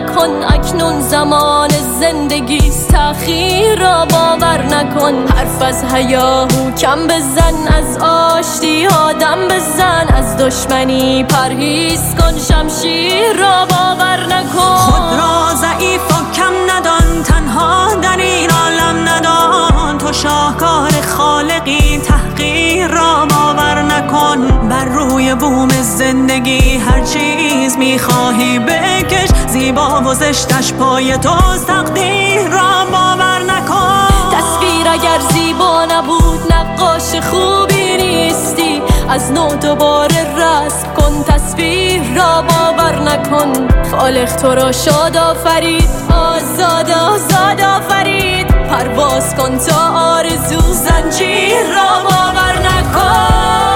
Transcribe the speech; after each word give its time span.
نکن 0.00 0.44
اکنون 0.48 1.00
زمان 1.00 1.70
زندگی 2.00 2.72
تأخیر 2.92 3.78
را 3.80 4.04
باور 4.04 4.62
نکن. 4.62 5.28
حرف 5.36 5.62
از 5.62 5.84
هیاهو 5.94 6.70
کم 6.70 7.06
بزن 7.06 7.68
از 7.78 7.98
آشتی 7.98 8.86
آدم 8.86 9.48
بزن. 9.50 10.08
از 10.14 10.36
دشمنی 10.36 11.24
پرهیز 11.24 12.00
کن 12.18 12.38
شمشیر 12.38 13.32
را 13.32 13.66
باور 13.66 14.26
نکن. 14.26 14.76
خود 14.76 15.18
را 15.18 15.54
ضعیف 15.54 16.00
و 16.00 16.32
کم 16.32 16.52
ندان 16.70 17.22
تنها 17.22 17.94
در 18.02 18.16
این 18.16 18.50
عالم 18.50 19.08
ندان. 19.08 19.98
تو 19.98 20.12
شاهکار 20.12 20.90
خالقی 21.16 21.98
تحقیر 21.98 22.88
را 22.88 23.26
باور 23.26 23.82
نکن. 23.82 24.68
بر 24.68 24.84
روی 24.84 25.34
بوم 25.34 25.68
زندگی 25.68 26.78
هر 26.78 27.00
چیز 27.00 27.76
می‌خواهی 27.76 28.58
بکش. 28.58 29.28
زیبا 29.50 30.00
و 30.00 30.14
زشتش 30.14 30.72
پای 30.72 31.18
تو 31.18 31.36
تقدیر 31.66 32.48
را 32.48 32.84
باور 32.92 33.42
نکن. 33.42 34.08
تصویر 34.32 34.88
اگر 34.88 35.18
زیبا 35.32 35.84
نبود 35.84 36.52
نقاش 36.52 37.14
خوبی 37.14 37.96
نیستی. 37.96 38.82
از 39.08 39.32
نو 39.32 39.56
دوباره 39.56 40.22
رسم 40.36 40.94
کن 40.96 41.24
تصویر 41.24 42.02
را 42.16 42.42
باور 42.42 42.98
نکن. 42.98 43.68
خالق 43.90 44.36
تو 44.36 44.54
را 44.54 44.72
شاد 44.72 45.16
آفرید. 45.16 45.90
آزاد 46.12 46.90
آزاد 46.90 47.60
آفرید. 47.60 48.46
پرواز 48.46 49.34
کن 49.34 49.58
تا 49.58 49.88
آرزو 49.94 50.60
زنجیر 50.72 51.62
را 51.74 52.02
باور 52.04 52.58
نکن. 52.58 53.69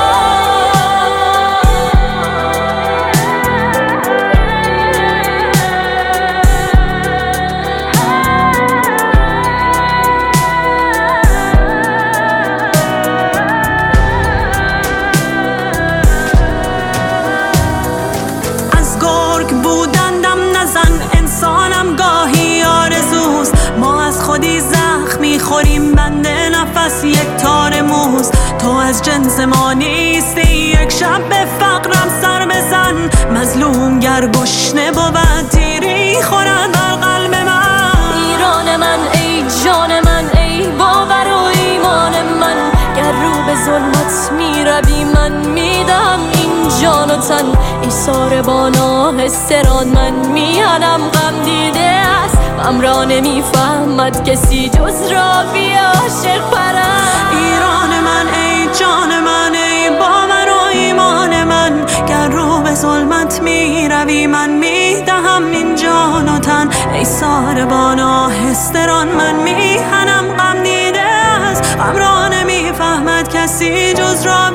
بار 48.43 49.21
استران 49.21 49.89
من 49.89 50.13
میانم 50.13 51.01
غم 51.15 51.45
دیده 51.45 51.81
است. 51.81 52.39
غم 52.65 52.81
را 52.81 53.05
نمی‌فهمد 53.05 54.31
کسی 54.31 54.69
جز 54.69 55.13
را 55.13 55.45
عاشق 55.77 56.51
پرست 56.51 57.33
ایران 57.33 57.91
من 58.05 58.27
ای 58.35 58.67
جان 58.81 59.21
من 59.21 59.55
ای 59.55 59.91
با 59.91 60.27
من 60.27 60.49
و 60.49 60.69
ایمان 60.73 61.45
من. 61.45 61.87
گر 62.09 62.29
رو 62.29 62.59
به 62.59 62.75
ظلمت 62.75 63.41
می‌روی 63.43 64.27
من 64.27 64.51
می‌دهم 64.51 65.45
این 65.53 65.77
جان 65.77 66.29
و 66.29 66.39
تن. 66.39 66.71
ای 66.93 67.05
سار 67.05 67.65
بالا 67.65 68.29
حسران 68.29 69.09
من 69.09 69.35
میهنم 69.35 70.37
غم 70.39 70.63
دیده 70.63 71.01
است. 71.01 71.77
غم 71.77 71.97
را 71.97 72.29
نمی‌فهمد 72.29 73.29
کسی 73.29 73.95
جز 73.95 74.27
را 74.27 74.51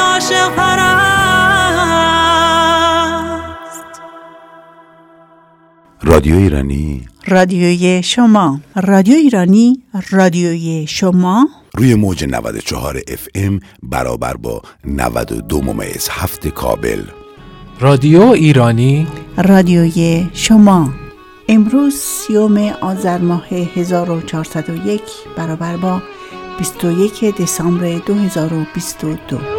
عاشق 0.00 0.48
پرست 0.56 1.17
رادیو 6.18 6.36
ایرانی. 6.36 7.08
رادیوی 7.26 8.02
شما. 8.02 8.60
رادیو 8.76 9.14
ایرانی 9.14 9.82
رادیوی 10.10 10.86
شما. 10.88 11.48
روی 11.74 11.94
موج 11.94 12.24
94 12.24 13.00
اف 13.08 13.28
ام 13.34 13.60
برابر 13.82 14.34
با 14.34 14.62
92 14.84 15.62
ممیز 15.62 16.08
هفت 16.10 16.48
کابل. 16.48 17.02
رادیو 17.80 18.22
ایرانی. 18.22 19.06
رادیوی 19.36 20.26
شما. 20.32 20.92
امروز 21.48 21.94
سیوم 21.94 22.58
آذر 22.80 23.18
ماه 23.18 23.48
1401 23.48 25.00
برابر 25.36 25.76
با 25.76 26.02
21 26.58 27.36
دسامبر 27.40 27.98
2022 28.06 29.57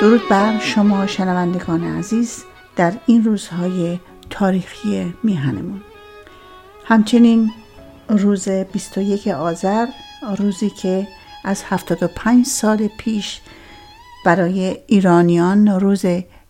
درود 0.00 0.28
بر 0.28 0.58
شما 0.58 1.06
شنوندگان 1.06 1.98
عزیز 1.98 2.44
در 2.76 2.92
این 3.06 3.24
روزهای 3.24 3.98
تاریخی 4.30 5.14
میهنمون. 5.22 5.80
همچنین 6.84 7.52
روز 8.08 8.48
21 8.48 9.28
آذر 9.28 9.86
روزی 10.38 10.70
که 10.70 11.08
از 11.44 11.62
75 11.66 12.46
سال 12.46 12.88
پیش 12.98 13.40
برای 14.24 14.76
ایرانیان 14.86 15.68
روز 15.68 16.04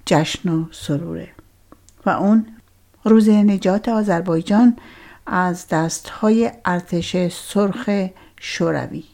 جشن 0.07 0.49
و 0.49 0.65
سروره 0.73 1.29
و 2.07 2.11
اون 2.11 2.47
روز 3.05 3.29
نجات 3.29 3.89
آذربایجان 3.89 4.77
از 5.27 5.69
دستهای 5.69 6.51
ارتش 6.65 7.17
سرخ 7.29 7.91
شوروی. 8.41 9.05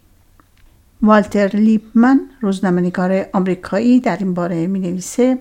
والتر 1.04 1.56
لیپمن 1.56 2.20
روزنامه‌نگار 2.40 3.26
آمریکایی 3.32 4.00
در 4.00 4.16
این 4.16 4.34
باره 4.34 4.66
می 4.66 4.78
نویسه 4.78 5.38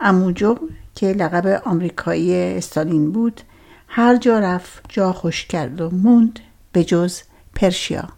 اموجو 0.00 0.54
که 0.94 1.06
لقب 1.06 1.62
آمریکایی 1.64 2.34
استالین 2.34 3.12
بود 3.12 3.40
هر 3.88 4.16
جا 4.16 4.38
رفت 4.38 4.84
جا 4.88 5.12
خوش 5.12 5.46
کرد 5.46 5.80
و 5.80 5.90
موند 5.90 6.40
به 6.72 6.84
جز 6.84 7.20
پرشیا 7.54 8.08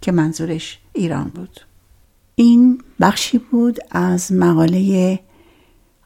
که 0.00 0.12
منظورش 0.12 0.78
ایران 0.92 1.32
بود. 1.34 1.60
این 2.34 2.82
بخشی 3.00 3.38
بود 3.38 3.78
از 3.90 4.32
مقاله 4.32 5.18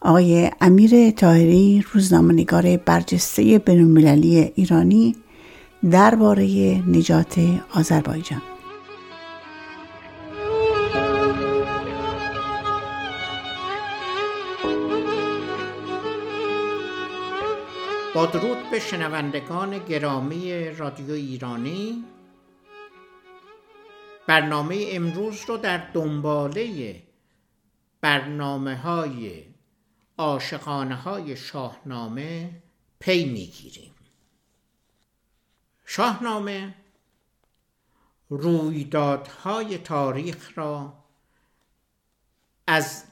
آقای 0.00 0.50
امیر 0.60 1.10
تاهری 1.10 1.84
روزنامه‌نگار 1.92 2.76
برجسته 2.76 3.58
بین‌المللی 3.58 4.52
ایرانی 4.54 5.16
درباره 5.90 6.44
نجات 6.86 7.40
آذربایجان. 7.74 8.42
با 18.14 18.26
درود 18.26 18.70
به 18.70 18.80
شنوندگان 18.80 19.78
گرامی 19.78 20.70
رادیو 20.70 21.10
ایرانی. 21.10 22.04
برنامه 24.26 24.86
امروز 24.90 25.44
رو 25.48 25.56
در 25.56 25.78
دنباله 25.92 27.02
برنامه 28.00 28.76
های 28.76 29.44
عاشقانه 30.18 30.94
های 30.94 31.36
شاهنامه 31.36 32.62
پی 33.00 33.24
می‌گیریم. 33.24 33.94
شاهنامه 35.86 36.74
رویدادهای 38.28 39.78
تاریخ 39.78 40.58
را 40.58 40.92
از 42.66 43.09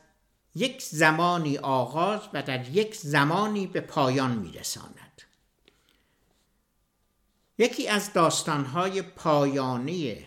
یک 0.58 0.82
زمانی 0.82 1.58
آغاز 1.58 2.20
و 2.32 2.42
در 2.42 2.68
یک 2.68 2.94
زمانی 2.94 3.66
به 3.66 3.80
پایان 3.80 4.32
میرساند. 4.32 5.22
یکی 7.58 7.88
از 7.88 8.12
داستانهای 8.12 9.02
پایانی 9.02 10.26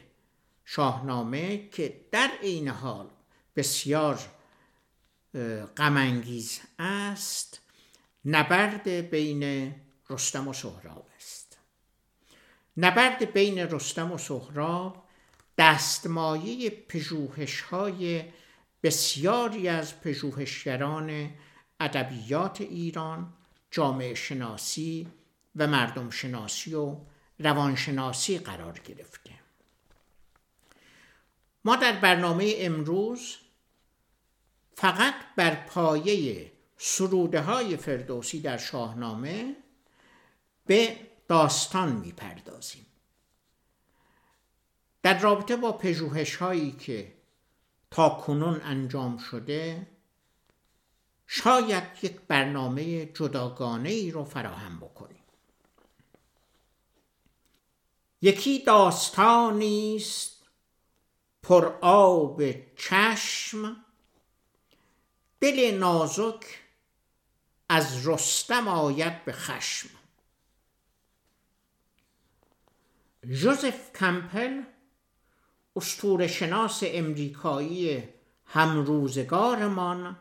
شاهنامه 0.65 1.69
که 1.69 2.01
در 2.11 2.31
این 2.41 2.67
حال 2.67 3.09
بسیار 3.55 4.19
غمانگیز 5.77 6.59
است 6.79 7.61
نبرد 8.25 8.87
بین 8.87 9.75
رستم 10.09 10.47
و 10.47 10.53
سهراب 10.53 11.09
است. 11.15 11.57
نبرد 12.77 13.33
بین 13.33 13.59
رستم 13.59 14.11
و 14.11 14.17
سهراب 14.17 15.03
دستمایه 15.57 16.69
پژوهش 16.69 17.61
های 17.61 18.23
بسیاری 18.83 19.67
از 19.67 20.01
پژوهشگران 20.01 21.29
ادبیات 21.79 22.61
ایران 22.61 23.33
جامعه 23.71 24.13
شناسی 24.13 25.07
و 25.55 25.67
مردم 25.67 26.09
شناسی 26.09 26.75
و 26.75 26.95
روانشناسی 27.39 28.39
قرار 28.39 28.79
گرفته. 28.79 29.31
ما 31.65 31.75
در 31.75 31.99
برنامه 31.99 32.53
امروز 32.57 33.37
فقط 34.75 35.13
بر 35.35 35.55
پایه 35.55 36.51
سروده 36.77 37.41
های 37.41 37.77
فردوسی 37.77 38.41
در 38.41 38.57
شاهنامه 38.57 39.55
به 40.65 40.97
داستان 41.27 41.91
می‌پردازیم. 41.91 42.85
در 45.03 45.19
رابطه 45.19 45.55
با 45.55 45.71
پژوهش 45.71 46.35
هایی 46.35 46.71
که 46.71 47.13
تا 47.91 48.09
کنون 48.09 48.61
انجام 48.61 49.17
شده 49.17 49.87
شاید 51.27 51.83
یک 52.01 52.19
برنامه 52.19 53.05
جداگانه 53.05 53.89
ای 53.89 54.11
رو 54.11 54.23
فراهم 54.23 54.79
بکنیم. 54.79 55.23
یکی 58.21 58.63
داستانی 58.63 59.95
است 59.95 60.43
پر 61.43 61.77
آب 61.81 62.43
چشم 62.75 63.85
دل 65.39 65.77
نازک 65.77 66.59
از 67.69 68.07
رستم 68.07 68.67
آید 68.67 69.25
به 69.25 69.31
خشم. 69.31 69.89
جوزف 73.27 73.93
کمپل 73.93 74.63
استور 75.75 76.27
شناس 76.27 76.83
امریکایی 76.85 78.03
همروزگارمان 78.45 80.17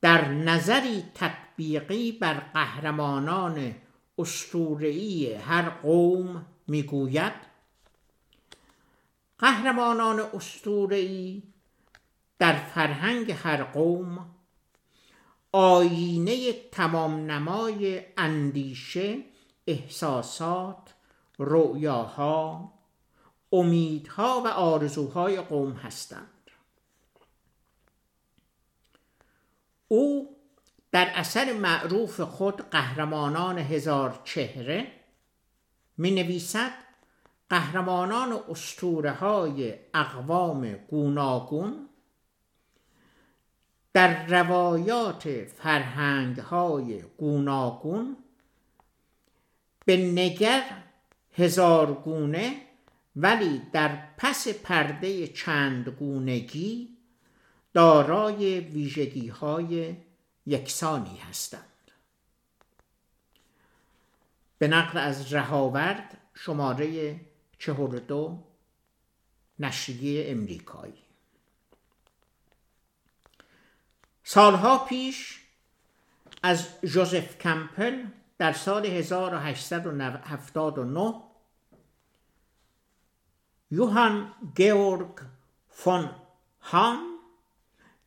در 0.00 0.28
نظری 0.28 1.04
تطبیقی 1.14 2.12
بر 2.12 2.34
قهرمانان 2.34 3.74
استورهی 4.18 5.34
هر 5.34 5.68
قوم 5.68 6.46
می‌گوید 6.66 7.32
قهرمانان 9.38 10.20
استورهی 10.20 11.42
در 12.38 12.52
فرهنگ 12.52 13.32
هر 13.32 13.62
قوم 13.62 14.30
آینه 15.52 16.52
تمام 16.52 17.30
نمای 17.30 18.02
اندیشه 18.16 19.18
احساسات 19.66 20.94
رؤیاها 21.38 22.72
امیدها 23.52 24.42
و 24.44 24.48
آرزوهای 24.48 25.40
قوم 25.40 25.72
هستند. 25.72 26.50
او 29.88 30.36
در 30.92 31.10
اثر 31.14 31.52
معروف 31.52 32.20
خود 32.20 32.70
قهرمانان 32.70 33.58
هزار 33.58 34.20
چهره 34.24 34.92
می 35.96 36.10
نویسد 36.10 36.72
قهرمانان 37.50 38.40
استوره 38.48 39.12
های 39.12 39.74
اقوام 39.94 40.72
گوناگون 40.72 41.88
در 43.92 44.26
روایات 44.26 45.28
فرهنگ 45.44 46.38
های 46.38 47.02
گوناگون 47.02 48.16
به 49.84 49.96
نگر 49.96 50.62
هزار 51.32 51.92
گونه 51.92 52.65
ولی 53.16 53.62
در 53.72 53.98
پس 54.16 54.48
پرده 54.48 55.26
چند 55.26 55.88
گونگی 55.88 56.96
دارای 57.72 58.60
ویژگی 58.60 59.28
های 59.28 59.96
یکسانی 60.46 61.16
هستند. 61.16 61.62
به 64.58 64.68
نقل 64.68 64.98
از 64.98 65.32
رهاورد 65.32 66.18
شماره 66.34 67.16
چهر 67.58 67.86
دو 67.86 68.44
نشریه 69.58 70.30
امریکایی. 70.30 71.02
سالها 74.24 74.78
پیش 74.78 75.40
از 76.42 76.80
جوزف 76.80 77.38
کمپل 77.38 78.04
در 78.38 78.52
سال 78.52 78.86
1879 78.86 81.25
یوهان 83.70 84.32
گیورگ 84.56 85.14
فون 85.68 86.10
هان 86.60 86.98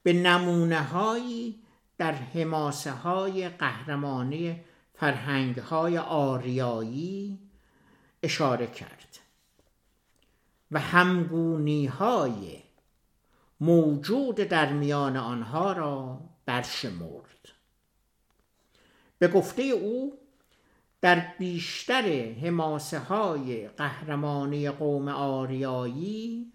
به 0.04 0.14
نمونه 0.14 0.84
هایی 0.84 1.64
در 1.98 2.12
حماسه 2.12 2.92
های 2.92 3.50
قهرمانی 3.50 4.62
فرهنگ 4.94 5.58
های 5.58 5.98
آریایی 5.98 7.40
اشاره 8.24 8.68
کرد 8.68 9.20
و 10.72 10.80
همگونی 10.80 11.86
های 11.86 12.64
موجود 13.60 14.36
در 14.36 14.74
میان 14.74 15.18
آنها 15.18 15.74
را 15.74 16.22
برشمرد. 16.46 17.50
به 19.20 19.28
گفته 19.28 19.64
او 19.64 20.18
در 21.02 21.34
بیشتر 21.40 22.32
حماسه 22.32 23.00
های 23.00 23.68
قهرمانی 23.68 24.70
قوم 24.70 25.08
آریایی 25.08 26.54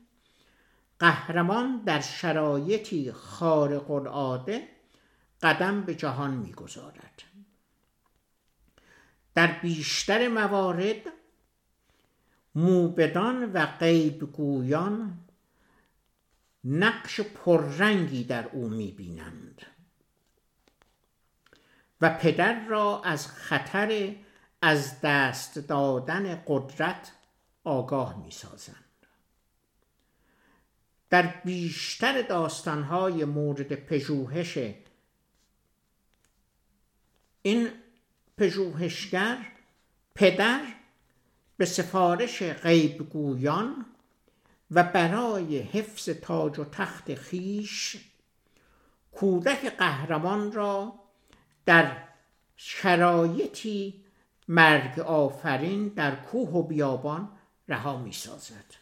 قهرمان 0.98 1.82
در 1.84 2.00
شرایطی 2.00 3.12
خارق 3.12 3.90
العاده 3.90 4.68
قدم 5.42 5.80
به 5.82 5.94
جهان 5.94 6.30
می‌گذارد. 6.30 7.22
در 9.34 9.46
بیشتر 9.46 10.28
موارد 10.28 11.02
موبدان 12.54 13.52
و 13.52 13.66
غیبگویان 13.66 15.18
نقش 16.64 17.20
پررنگی 17.20 18.24
در 18.24 18.48
او 18.48 18.68
می‌بینند 18.68 19.62
و 22.00 22.18
پدر 22.18 22.66
را 22.66 23.02
از 23.04 23.26
خطر 23.28 24.14
از 24.66 25.00
دست 25.00 25.58
دادن 25.58 26.42
قدرت 26.46 27.12
آگاه 27.64 28.24
می 28.24 28.30
سازند. 28.30 28.84
در 31.10 31.22
بیشتر 31.44 32.22
داستانهای 32.22 33.24
مورد 33.24 33.74
پژوهش 33.74 34.58
این 37.42 37.68
پژوهشگر 38.38 39.46
پدر 40.14 40.60
به 41.56 41.64
سفارش 41.64 42.42
غیبگویان 42.42 43.86
و 44.70 44.82
برای 44.82 45.58
حفظ 45.58 46.08
تاج 46.08 46.58
و 46.58 46.64
تخت 46.64 47.14
خیش 47.14 47.96
کودک 49.12 49.76
قهرمان 49.76 50.52
را 50.52 50.94
در 51.66 51.96
شرایطی 52.56 54.03
مرگ 54.48 54.98
آفرین 55.00 55.88
در 55.88 56.16
کوه 56.16 56.48
و 56.48 56.62
بیابان 56.62 57.28
رها 57.68 57.96
می 57.96 58.12
سازد 58.12 58.74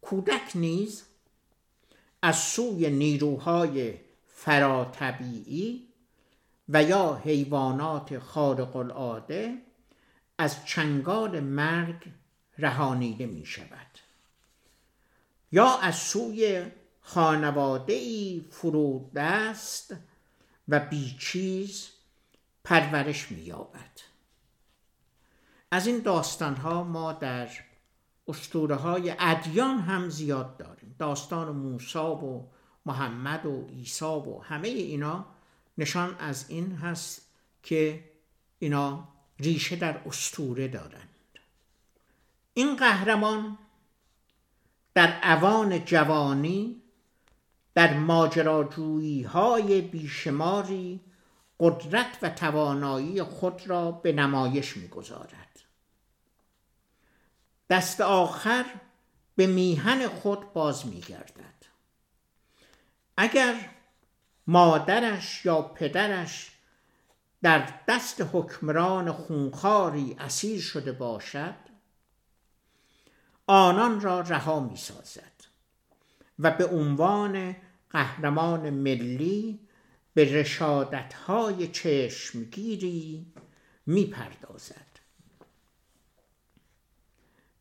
کودک 0.00 0.50
نیز 0.54 1.02
از 2.22 2.36
سوی 2.36 2.90
نیروهای 2.90 3.94
فراتبیعی 4.26 5.88
و 6.68 6.82
یا 6.82 7.20
حیوانات 7.24 8.18
خارق 8.18 8.76
العاده 8.76 9.58
از 10.38 10.66
چنگال 10.66 11.40
مرگ 11.40 12.12
رهانیده 12.58 13.26
می 13.26 13.46
شود 13.46 13.86
یا 15.52 15.78
از 15.78 15.96
سوی 15.96 16.66
خانواده 17.00 17.92
ای 17.92 18.44
فرود 18.50 19.18
است 19.18 19.96
و 20.68 20.80
بیچیز 20.80 21.88
پرورش 22.64 23.32
مییابد. 23.32 24.00
از 25.70 25.86
این 25.86 25.98
داستان 25.98 26.56
ها 26.56 26.82
ما 26.82 27.12
در 27.12 27.48
اسطوره 28.28 28.74
های 28.74 29.14
ادیان 29.18 29.78
هم 29.78 30.08
زیاد 30.08 30.56
داریم. 30.56 30.94
داستان 30.98 31.56
موسی 31.56 31.98
و 31.98 32.42
محمد 32.86 33.46
و 33.46 33.66
عیسی 33.66 34.04
و 34.04 34.38
همه 34.42 34.68
اینا 34.68 35.26
نشان 35.78 36.16
از 36.18 36.50
این 36.50 36.72
هست 36.72 37.22
که 37.62 38.04
اینا 38.58 39.08
ریشه 39.38 39.76
در 39.76 40.00
اسطوره 40.06 40.68
دارند. 40.68 41.08
این 42.54 42.76
قهرمان 42.76 43.58
در 44.94 45.36
اوان 45.36 45.84
جوانی 45.84 46.82
در 47.74 47.98
ماجراجویی 47.98 49.22
های 49.22 49.80
بیشماری 49.80 51.00
قدرت 51.62 52.18
و 52.22 52.30
توانایی 52.30 53.22
خود 53.22 53.66
را 53.66 53.90
به 53.90 54.12
نمایش 54.12 54.76
می‌گذارد. 54.76 55.60
دست 57.70 58.00
آخر 58.00 58.64
به 59.36 59.46
میهن 59.46 60.08
خود 60.08 60.52
باز 60.52 60.86
میگردد. 60.86 61.52
اگر 63.16 63.70
مادرش 64.46 65.44
یا 65.44 65.62
پدرش 65.62 66.52
در 67.42 67.68
دست 67.88 68.20
حکمران 68.32 69.12
خونخاری 69.12 70.16
اسیر 70.18 70.60
شده 70.60 70.92
باشد 70.92 71.54
آنان 73.46 74.00
را 74.00 74.20
رها 74.20 74.60
می 74.60 74.76
سازد 74.76 75.32
و 76.38 76.50
به 76.50 76.66
عنوان 76.66 77.56
قهرمان 77.90 78.70
ملی 78.70 79.61
به 80.14 80.40
رشادت 80.40 81.14
های 81.14 81.68
چشمگیری 81.68 83.26
می 83.86 84.06
پردازد 84.06 84.92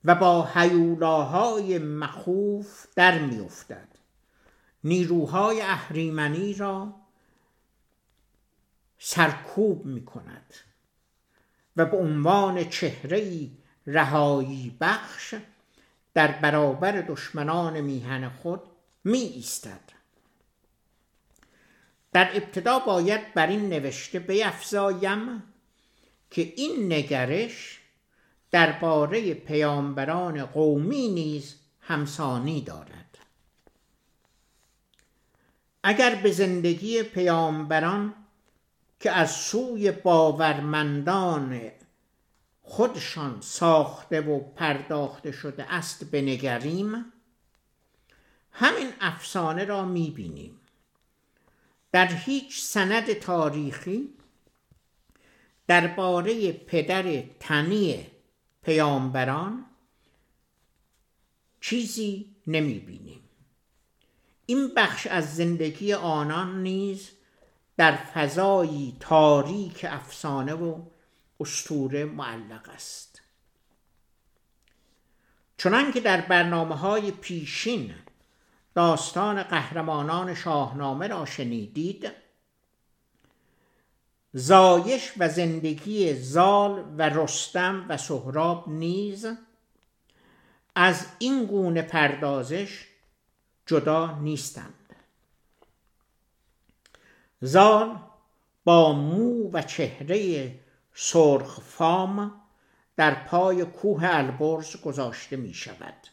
و 0.06 0.16
با 0.16 0.46
حیولاهای 0.46 1.78
مخوف 1.78 2.88
در 2.96 3.20
می 3.20 3.40
افتد. 3.40 3.88
نیروهای 4.84 5.62
اهریمنی 5.62 6.54
را 6.54 6.96
سرکوب 9.00 9.86
می 9.86 10.06
کند 10.06 10.54
و 11.78 11.86
به 11.86 11.98
عنوان 11.98 12.70
چهره 12.70 13.50
رهایی 13.88 14.78
بخش 14.82 15.36
در 16.14 16.32
برابر 16.32 16.92
دشمنان 16.92 17.82
میهن 17.82 18.30
خود 18.30 18.62
می 19.04 19.20
ایستد 19.20 20.01
در 22.14 22.30
ابتدا 22.34 22.80
باید 22.80 23.34
بر 23.34 23.48
این 23.48 23.70
نوشته 23.70 24.20
بیفزایم 24.20 25.44
که 26.32 26.54
این 26.56 26.94
نگرش 26.94 27.80
درباره 28.52 29.34
پیامبران 29.34 30.46
قومی 30.46 31.08
نیز 31.08 31.56
همسانی 31.82 32.62
دارد. 32.62 33.18
اگر 35.84 36.16
به 36.16 36.32
زندگی 36.32 37.04
پیامبران 37.04 38.14
که 39.00 39.12
از 39.12 39.32
سوی 39.32 39.92
باورمندان 39.92 41.72
خودشان 42.62 43.42
ساخته 43.42 44.22
و 44.22 44.40
پرداخته 44.40 45.32
شده 45.32 45.74
است 45.74 46.12
بنگریم 46.12 47.06
همین 48.52 48.90
افسانه 49.02 49.66
را 49.66 49.86
می‌بینیم. 49.86 50.61
در 51.92 52.08
هیچ 52.16 52.62
سند 52.62 53.14
تاریخی 53.14 54.14
درباره 55.68 56.52
پدر 56.52 57.24
تنی 57.40 58.08
پیامبران 58.64 59.66
چیزی 61.62 62.36
نمی 62.48 62.80
بینیم 62.80 63.22
این 64.46 64.74
بخش 64.76 65.08
از 65.08 65.36
زندگی 65.36 65.94
آنان 65.94 66.64
نیز 66.64 67.12
در 67.78 67.96
فضایی 67.96 68.98
تاریک 69.00 69.86
افسانه 69.90 70.54
و 70.54 70.82
استوره 71.40 72.06
معلق 72.06 72.70
است. 72.70 73.22
چنانکه 75.58 76.00
در 76.00 76.22
برنامه 76.22 76.76
های 76.76 77.12
پیشین 77.12 77.96
داستان 78.76 79.44
قهرمانان 79.44 80.34
شاهنامه 80.34 81.08
را 81.08 81.26
شنیدید؟ 81.26 82.12
زایش 84.34 85.14
و 85.18 85.30
زندگی 85.30 86.14
زال 86.14 86.86
و 86.98 87.10
رستم 87.10 87.86
و 87.90 87.98
سهراب 87.98 88.70
نیز 88.70 89.28
از 90.76 91.08
این 91.20 91.46
گونه 91.46 91.82
پردازش 91.82 92.88
جدا 93.66 94.20
نیستند. 94.20 94.96
زال 97.42 98.00
با 98.64 98.94
مو 98.94 99.50
و 99.54 99.62
چهره 99.62 100.52
سرخ 100.94 101.60
فام 101.60 102.42
در 102.96 103.14
پای 103.24 103.66
کوه 103.66 104.02
البرز 104.04 104.82
گذاشته 104.82 105.36
می 105.36 105.54
شود 105.54 106.08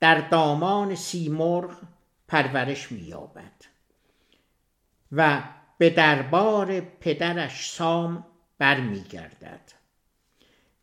در 0.00 0.28
دامان 0.28 0.94
سیمرغ 0.94 1.76
پرورش 2.28 2.92
مییابد 2.92 3.64
و 5.12 5.42
به 5.78 5.90
دربار 5.90 6.80
پدرش 6.80 7.70
سام 7.70 8.26
برمیگردد. 8.58 9.72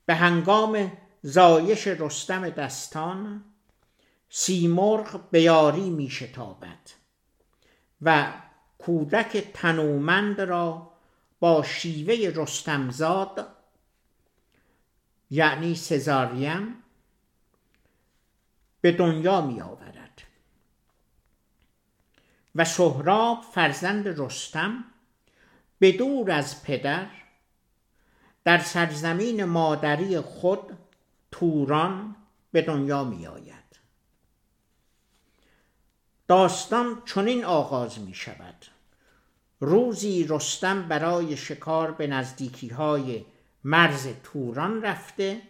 به 0.05 0.15
هنگام 0.15 0.91
زایش 1.21 1.87
رستم 1.87 2.49
دستان 2.49 3.43
سیمرغ 4.29 5.29
به 5.29 5.41
یاری 5.41 5.89
می 5.89 6.09
شتابد 6.09 6.91
و 8.01 8.33
کودک 8.77 9.37
تنومند 9.53 10.41
را 10.41 10.91
با 11.39 11.63
شیوه 11.63 12.31
رستمزاد 12.35 13.47
یعنی 15.29 15.75
سزاریم 15.75 16.83
به 18.85 18.91
دنیا 18.91 19.41
می 19.41 19.61
آورد 19.61 20.21
و 22.55 22.65
سهراب 22.65 23.41
فرزند 23.41 24.21
رستم 24.21 24.83
به 25.79 25.91
دور 25.91 26.31
از 26.31 26.63
پدر 26.63 27.07
در 28.43 28.57
سرزمین 28.57 29.43
مادری 29.43 30.19
خود 30.19 30.77
توران 31.31 32.15
به 32.51 32.61
دنیا 32.61 33.03
می 33.03 33.27
آید 33.27 33.79
داستان 36.27 37.01
چنین 37.05 37.45
آغاز 37.45 37.99
می 37.99 38.13
شود 38.13 38.65
روزی 39.59 40.25
رستم 40.29 40.87
برای 40.87 41.37
شکار 41.37 41.91
به 41.91 42.07
نزدیکی 42.07 42.67
های 42.67 43.25
مرز 43.63 44.07
توران 44.23 44.81
رفته 44.81 45.41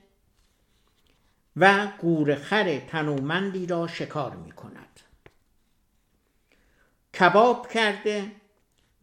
و 1.57 1.87
گورخر 2.01 2.79
تنومندی 2.79 3.65
را 3.65 3.87
شکار 3.87 4.35
می 4.35 4.51
کند 4.51 4.99
کباب 7.19 7.71
کرده 7.71 8.31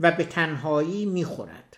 و 0.01 0.13
به 0.13 0.25
تنهایی 0.25 1.07
می 1.07 1.25
خورد 1.25 1.77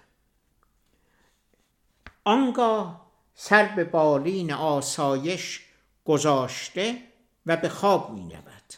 آنگاه 2.24 3.10
سر 3.34 3.64
به 3.76 3.84
بالین 3.84 4.52
آسایش 4.52 5.60
گذاشته 6.04 6.98
و 7.46 7.56
به 7.56 7.68
خواب 7.68 8.10
می 8.10 8.24
نود 8.24 8.74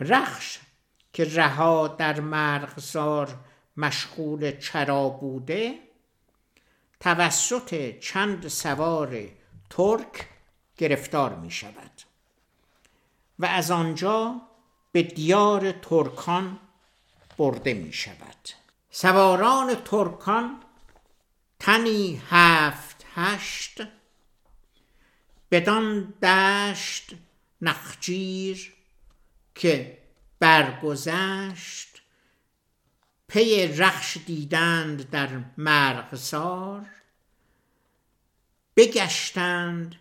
رخش 0.00 0.58
که 1.12 1.24
رها 1.24 1.88
در 1.88 2.20
مرغزار 2.20 3.36
مشغول 3.76 4.58
چرا 4.58 5.08
بوده 5.08 5.78
توسط 7.00 7.98
چند 7.98 8.48
سوار 8.48 9.28
ترک 9.70 10.28
گرفتار 10.76 11.34
می 11.34 11.50
شود 11.50 11.90
و 13.38 13.46
از 13.46 13.70
آنجا 13.70 14.40
به 14.92 15.02
دیار 15.02 15.72
ترکان 15.72 16.58
برده 17.38 17.74
می 17.74 17.92
شود 17.92 18.48
سواران 18.90 19.74
ترکان 19.74 20.60
تنی 21.58 22.22
هفت 22.30 23.06
هشت 23.14 23.82
بدان 25.50 26.14
دشت 26.22 27.14
نخجیر 27.62 28.74
که 29.54 29.98
برگذشت 30.38 32.02
پی 33.28 33.66
رخش 33.66 34.18
دیدند 34.26 35.10
در 35.10 35.28
مرغزار. 35.56 36.86
بگشتند 38.76 39.94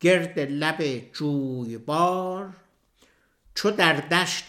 گرد 0.00 0.38
لب 0.38 1.12
جویبار 1.12 2.52
چو 3.54 3.70
در 3.70 3.92
دشت 3.92 4.44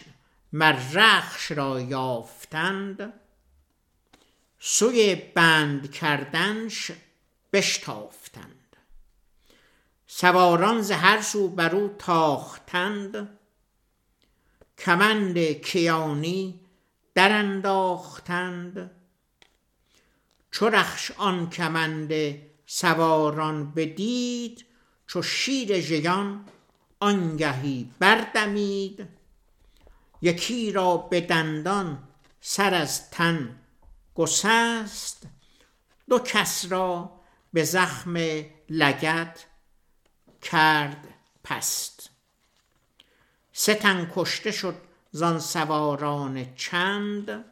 مرخش 0.52 1.50
را 1.50 1.80
یافتند 1.80 3.12
سوی 4.60 5.14
بند 5.14 5.92
کردنش 5.92 6.90
بشتافتند. 7.52 8.76
سواران 10.06 10.82
ز 10.82 10.90
هر 10.90 11.22
سو 11.22 11.48
بر 11.48 11.74
او 11.74 11.94
تاختند 11.98 13.38
کمند 14.78 15.38
کیانی 15.38 16.60
در 17.14 17.32
انداختند. 17.32 18.90
چو 20.50 20.68
رخش 20.68 21.10
آن 21.10 21.50
کمند 21.50 22.12
سواران 22.70 23.70
بدید 23.70 24.64
چو 25.06 25.22
شیر 25.22 25.80
ژیان 25.80 26.44
آنگهی 27.00 27.90
بردمید. 27.98 29.08
یکی 30.22 30.72
را 30.72 30.96
به 30.96 31.20
دندان 31.20 32.08
سر 32.40 32.74
از 32.74 33.10
تن 33.10 33.60
گسست 34.14 35.26
دو 36.08 36.18
کس 36.18 36.66
را 36.72 37.20
به 37.52 37.64
زخم 37.64 38.16
لگد 38.70 39.38
کرد 40.42 41.08
پست. 41.44 42.10
سه 43.52 43.74
تن 43.74 44.12
کشته 44.14 44.50
شد 44.50 44.76
زان 45.10 45.38
سواران 45.38 46.54
چند 46.54 47.44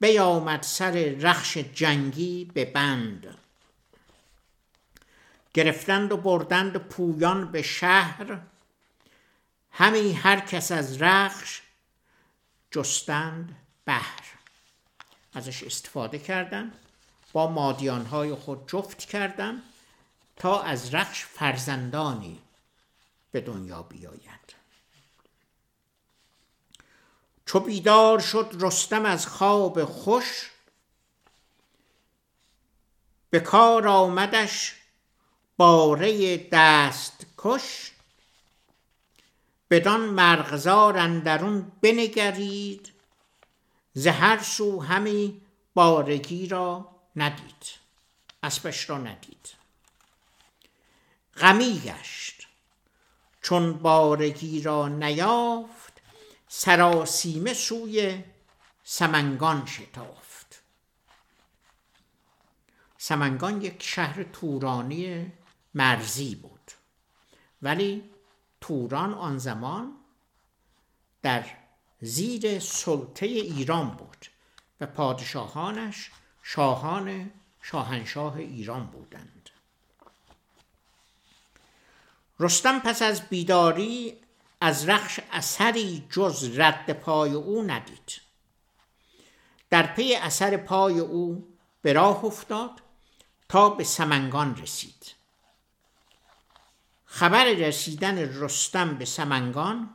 بیامد 0.00 0.62
سر 0.62 1.16
رخش 1.20 1.58
جنگی 1.58 2.50
به 2.54 2.64
بند. 2.64 3.43
گرفتند 5.54 6.12
و 6.12 6.16
بردند 6.16 6.76
پویان 6.76 7.52
به 7.52 7.62
شهر. 7.62 8.40
همی 9.70 10.12
هر 10.12 10.40
کس 10.40 10.72
از 10.72 11.02
رخش 11.02 11.62
جستند 12.70 13.56
بهر. 13.84 14.20
ازش 15.34 15.62
استفاده 15.62 16.18
کردند 16.18 16.72
با 17.32 17.50
مادیانهای 17.50 18.34
خود 18.34 18.68
جفت 18.68 18.98
کردند 18.98 19.62
تا 20.36 20.62
از 20.62 20.94
رخش 20.94 21.24
فرزندانی 21.24 22.40
به 23.32 23.40
دنیا 23.40 23.82
بیاید 23.82 24.54
چو 27.46 27.60
بیدار 27.60 28.18
شد 28.18 28.56
رستم 28.60 29.04
از 29.04 29.26
خواب 29.26 29.84
خوش 29.84 30.50
به 33.30 33.40
کار 33.40 33.88
آمدش 33.88 34.83
باره 35.56 36.36
دست 36.36 37.26
کش. 37.38 37.90
بدان 39.70 40.00
مرغزار 40.00 40.98
اندرون 40.98 41.72
بنگرید. 41.80 42.92
ز 43.92 44.06
هر 44.06 44.42
سو 44.42 44.80
همی 44.80 45.40
بارگی 45.74 46.46
را 46.46 46.90
ندید. 47.16 47.66
اسبش 48.42 48.90
را 48.90 48.98
ندید. 48.98 49.54
غمی 51.36 51.80
گشت. 51.84 52.48
چون 53.42 53.72
بارگی 53.72 54.62
را 54.62 54.88
نیافت 54.88 55.92
سراسیمه 56.48 57.54
سوی 57.54 58.24
سمنگان 58.84 59.66
شتافت. 59.66 60.62
سمنگان 62.98 63.62
یک 63.62 63.82
شهر 63.82 64.22
تورانی 64.22 65.32
مرزی 65.74 66.34
بود. 66.34 66.70
ولی 67.62 68.10
توران 68.60 69.14
آن 69.14 69.38
زمان 69.38 69.92
در 71.22 71.44
زیر 72.00 72.58
سلطه 72.58 73.26
ایران 73.26 73.90
بود 73.90 74.26
و 74.80 74.86
پادشاهانش 74.86 76.10
شاهان 76.42 77.30
شاهنشاه 77.62 78.36
ایران 78.36 78.86
بودند. 78.86 79.50
رستم 82.40 82.78
پس 82.78 83.02
از 83.02 83.28
بیداری 83.28 84.16
از 84.60 84.88
رخش 84.88 85.20
اثری 85.32 86.06
جز 86.10 86.58
رد 86.58 86.92
پای 86.92 87.32
او 87.32 87.62
ندید. 87.62 88.20
در 89.70 89.86
پی 89.86 90.14
اثر 90.14 90.56
پای 90.56 90.98
او 90.98 91.48
به 91.82 91.92
راه 91.92 92.24
افتاد 92.24 92.70
تا 93.48 93.70
به 93.70 93.84
سمنگان 93.84 94.56
رسید. 94.56 95.14
خبر 97.14 97.44
رسیدن 97.44 98.18
رستم 98.18 98.94
به 98.94 99.04
سمنگان 99.04 99.90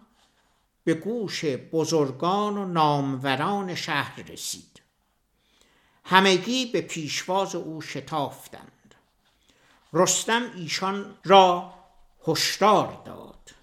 به 0.83 0.93
گوش 0.93 1.45
بزرگان 1.45 2.57
و 2.57 2.65
ناموران 2.65 3.75
شهر 3.75 4.21
رسید. 4.21 4.81
همگی 6.05 6.65
به 6.65 6.81
پیشواز 6.81 7.55
او 7.55 7.81
شتافتند. 7.81 8.95
رستم 9.93 10.51
ایشان 10.55 11.15
را 11.23 11.73
هشدار 12.27 13.01
داد 13.05 13.55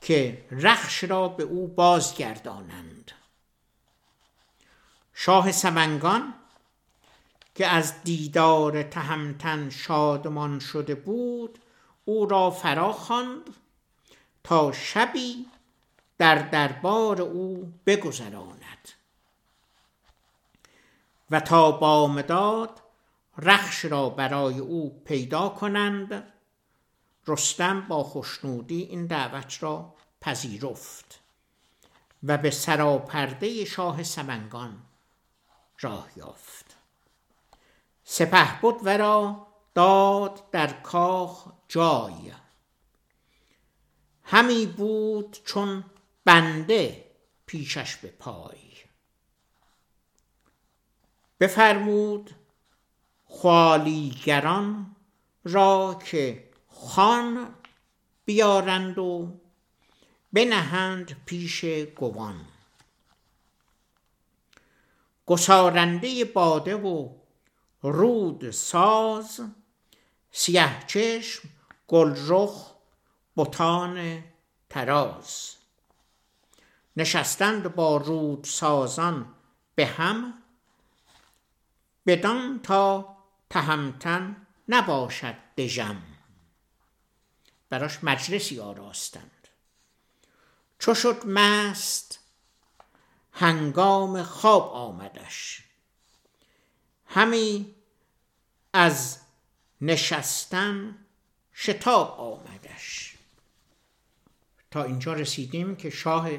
که 0.00 0.46
رخش 0.50 1.04
را 1.04 1.28
به 1.28 1.42
او 1.42 1.68
بازگردانند. 1.68 3.12
شاه 5.14 5.52
سمنگان 5.52 6.34
که 7.54 7.66
از 7.66 8.02
دیدار 8.02 8.82
تهمتن 8.82 9.70
شادمان 9.70 10.58
شده 10.58 10.94
بود 10.94 11.58
او 12.08 12.26
را 12.26 12.50
فرا 12.50 12.92
خواند 12.92 13.54
تا 14.44 14.72
شبی 14.72 15.46
در 16.18 16.34
دربار 16.34 17.22
او 17.22 17.72
بگذراند 17.86 18.88
و 21.30 21.40
تا 21.40 21.72
بامداد 21.72 22.82
رخش 23.38 23.84
را 23.84 24.08
برای 24.08 24.58
او 24.58 25.02
پیدا 25.04 25.48
کنند 25.48 26.32
رستم 27.26 27.80
با 27.80 28.02
خوشنودی 28.02 28.82
این 28.82 29.06
دعوت 29.06 29.62
را 29.62 29.94
پذیرفت 30.20 31.20
و 32.22 32.38
به 32.38 32.50
سراپرده 32.50 33.64
شاه 33.64 34.02
سمنگان 34.02 34.82
راه 35.80 36.08
یافت. 36.16 36.76
سپه 38.04 38.60
بود 38.60 38.76
ورا 38.82 39.45
داد 39.76 40.50
در 40.50 40.72
کاخ 40.72 41.52
جای. 41.68 42.32
همی 44.22 44.66
بود 44.66 45.38
چون 45.44 45.84
بنده 46.24 47.04
پیشش 47.46 47.96
به 47.96 48.08
پای. 48.08 48.58
بفرمود 51.40 52.30
خوالیگران 53.24 54.96
را 55.44 56.00
که 56.06 56.50
خان 56.68 57.54
بیارند 58.24 58.98
و 58.98 59.40
بنهند 60.32 61.24
پیش 61.26 61.64
گوان. 61.96 62.44
گسارنده 65.26 66.24
باده 66.24 66.76
و 66.76 67.08
رود 67.82 68.50
ساز 68.50 69.40
سیه 70.38 70.82
چشم 70.86 71.48
گلرخ 71.88 72.72
بتان 73.36 74.24
تراز 74.70 75.54
نشستند 76.96 77.74
با 77.74 77.96
رود 77.96 78.44
سازان 78.44 79.34
به 79.74 79.86
هم 79.86 80.34
بدان 82.06 82.60
تا 82.62 83.16
تهمتن 83.50 84.46
نباشد 84.68 85.34
دژم. 85.56 86.02
براش 87.70 88.04
مجلسی 88.04 88.60
آراستند. 88.60 89.48
چو 90.78 90.94
شد 90.94 91.26
مست 91.26 92.18
هنگام 93.32 94.22
خواب 94.22 94.72
آمدش. 94.72 95.64
همی 97.06 97.74
از 98.72 99.25
نشستن 99.80 100.98
شتاب 101.54 102.20
آمدش. 102.20 103.16
تا 104.70 104.82
اینجا 104.82 105.12
رسیدیم 105.12 105.76
که 105.76 105.90
شاه 105.90 106.30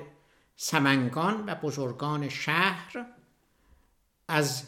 سمنگان 0.56 1.46
و 1.46 1.56
بزرگان 1.56 2.30
شهر 2.30 3.06
از 4.28 4.68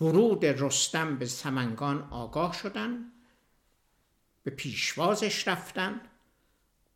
ورود 0.00 0.44
رستم 0.44 1.18
به 1.18 1.26
سمنگان 1.26 2.08
آگاه 2.10 2.52
شدند 2.52 3.12
به 4.42 4.50
پیشوازش 4.50 5.48
رفتن. 5.48 6.00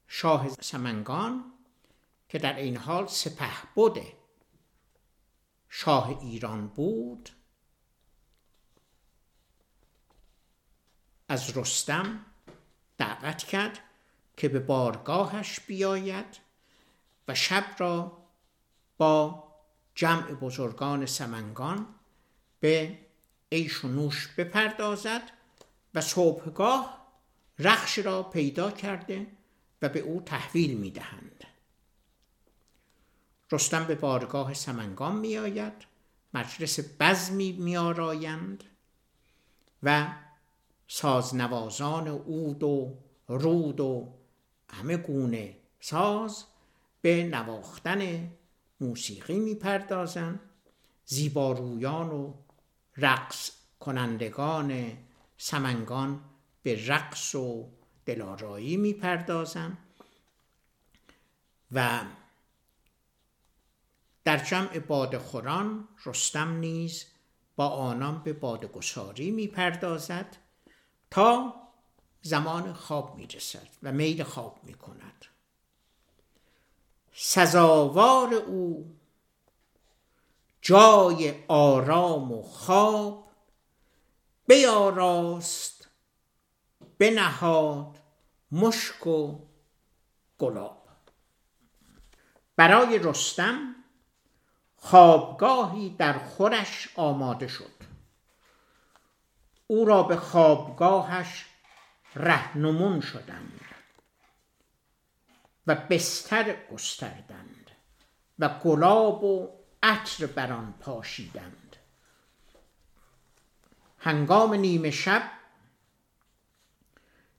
شاه 0.08 0.48
سمنگان 0.48 1.52
که 2.28 2.38
در 2.38 2.56
این 2.56 2.76
حال 2.76 3.06
سپه 3.06 3.72
بوده 3.74 4.12
شاه 5.68 6.08
ایران 6.20 6.68
بود 6.68 7.30
از 11.28 11.56
رستم 11.56 12.24
دعوت 12.98 13.38
کرد 13.38 13.78
که 14.36 14.48
به 14.48 14.60
بارگاهش 14.60 15.60
بیاید 15.60 16.40
و 17.28 17.34
شب 17.34 17.64
را 17.78 18.18
با 18.96 19.44
جمع 19.94 20.32
بزرگان 20.32 21.06
سمنگان 21.06 21.86
به 22.60 22.98
عیش 23.52 23.84
و 23.84 23.88
نوش 23.88 24.28
بپردازد 24.28 25.22
و 25.94 26.00
صبحگاه 26.00 27.06
رخش 27.58 27.98
را 27.98 28.22
پیدا 28.22 28.70
کرده 28.70 29.26
و 29.82 29.88
به 29.88 30.00
او 30.00 30.20
تحویل 30.20 30.76
می‌دهند. 30.76 31.44
رستم 33.52 33.84
به 33.84 33.94
بارگاه 33.94 34.54
سمنگان 34.54 35.16
می 35.16 35.38
آید 35.38 35.86
مجلس 36.34 36.78
بزمی 37.00 37.52
می 37.52 37.76
آرایند 37.76 38.64
و 39.82 40.06
سازنوازان 40.88 42.08
اود 42.08 42.62
و 42.62 42.98
رود 43.28 43.80
و 43.80 44.12
همه 44.68 44.96
گونه 44.96 45.56
ساز 45.80 46.44
به 47.00 47.24
نواختن 47.24 48.30
موسیقی 48.80 49.38
می 49.38 49.54
پردازند 49.54 50.40
زیبارویان 51.04 52.10
و 52.10 52.34
رقص 52.96 53.50
کنندگان 53.80 54.92
سمنگان 55.36 56.20
به 56.62 56.86
رقص 56.86 57.34
و 57.34 57.68
دلارایی 58.06 58.76
می 58.76 58.92
پردازند 58.92 59.78
و 61.72 62.00
در 64.24 64.38
جمع 64.38 64.78
بادخوران 64.78 65.88
رستم 66.04 66.56
نیز 66.56 67.04
با 67.56 67.68
آنان 67.68 68.22
به 68.22 68.32
بادگساری 68.32 69.30
می 69.30 69.46
پردازد 69.46 70.36
تا 71.10 71.54
زمان 72.22 72.72
خواب 72.72 73.16
می 73.16 73.26
رسد 73.26 73.68
و 73.82 73.92
میل 73.92 74.22
خواب 74.22 74.58
می 74.62 74.74
کند 74.74 75.24
سزاوار 77.12 78.34
او 78.34 78.96
جای 80.62 81.34
آرام 81.48 82.32
و 82.32 82.42
خواب 82.42 83.30
بیاراست 84.46 85.88
بنهاد 86.98 87.98
مشک 88.52 89.06
و 89.06 89.38
گلاب. 90.38 90.88
برای 92.56 92.98
رستم 92.98 93.74
خوابگاهی 94.76 95.90
در 95.90 96.18
خورش 96.18 96.88
آماده 96.96 97.48
شد. 97.48 97.75
او 99.66 99.84
را 99.84 100.02
به 100.02 100.16
خوابگاهش 100.16 101.44
رهنمون 102.14 103.00
شدند 103.00 103.60
و 105.66 105.74
بستر 105.74 106.56
گستردند 106.72 107.70
و 108.38 108.48
گلاب 108.48 109.24
و 109.24 109.48
عطر 109.82 110.26
بر 110.26 110.52
آن 110.52 110.74
پاشیدند. 110.80 111.76
هنگام 113.98 114.54
نیمه 114.54 114.90
شب 114.90 115.30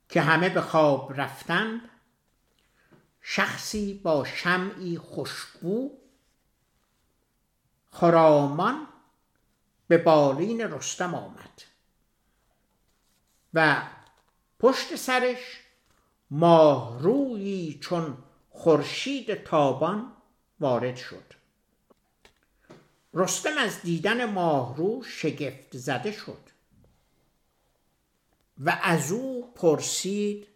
که 0.10 0.22
همه 0.22 0.50
به 0.50 0.62
خواب 0.62 1.22
رفتند 1.22 1.90
شخصی 3.22 3.94
با 3.94 4.26
شمعی 4.26 4.98
خوشبو 4.98 5.98
خرامان 7.92 8.88
به 9.88 9.98
بالین 9.98 10.62
رستم 10.62 11.16
آمد. 11.16 11.64
و 13.58 13.82
پشت 14.60 14.96
سرش 14.96 15.40
ماهرویی 16.32 17.80
چون 17.82 18.18
خورشید 18.50 19.44
تابان 19.44 20.12
وارد 20.60 20.96
شد 20.96 21.34
رستم 23.14 23.58
از 23.58 23.82
دیدن 23.82 24.32
ماهرو 24.32 25.04
شگفت 25.04 25.78
زده 25.78 26.12
شد 26.12 26.50
و 28.58 28.80
از 28.84 29.12
او 29.12 29.54
پرسید 29.56 30.48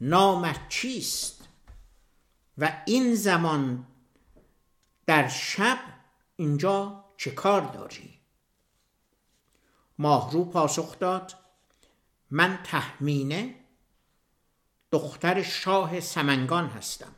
نامت 0.00 0.68
چیست 0.68 1.48
و 2.58 2.82
این 2.86 3.14
زمان 3.14 3.86
در 5.06 5.28
شب 5.28 5.78
اینجا 6.36 7.04
چه 7.16 7.30
کار 7.30 7.60
داری؟ 7.60 8.18
ماهرو 9.98 10.44
پاسخ 10.44 10.98
داد 10.98 11.45
من 12.30 12.62
تحمینه 12.64 13.54
دختر 14.92 15.42
شاه 15.42 16.00
سمنگان 16.00 16.68
هستم. 16.68 17.14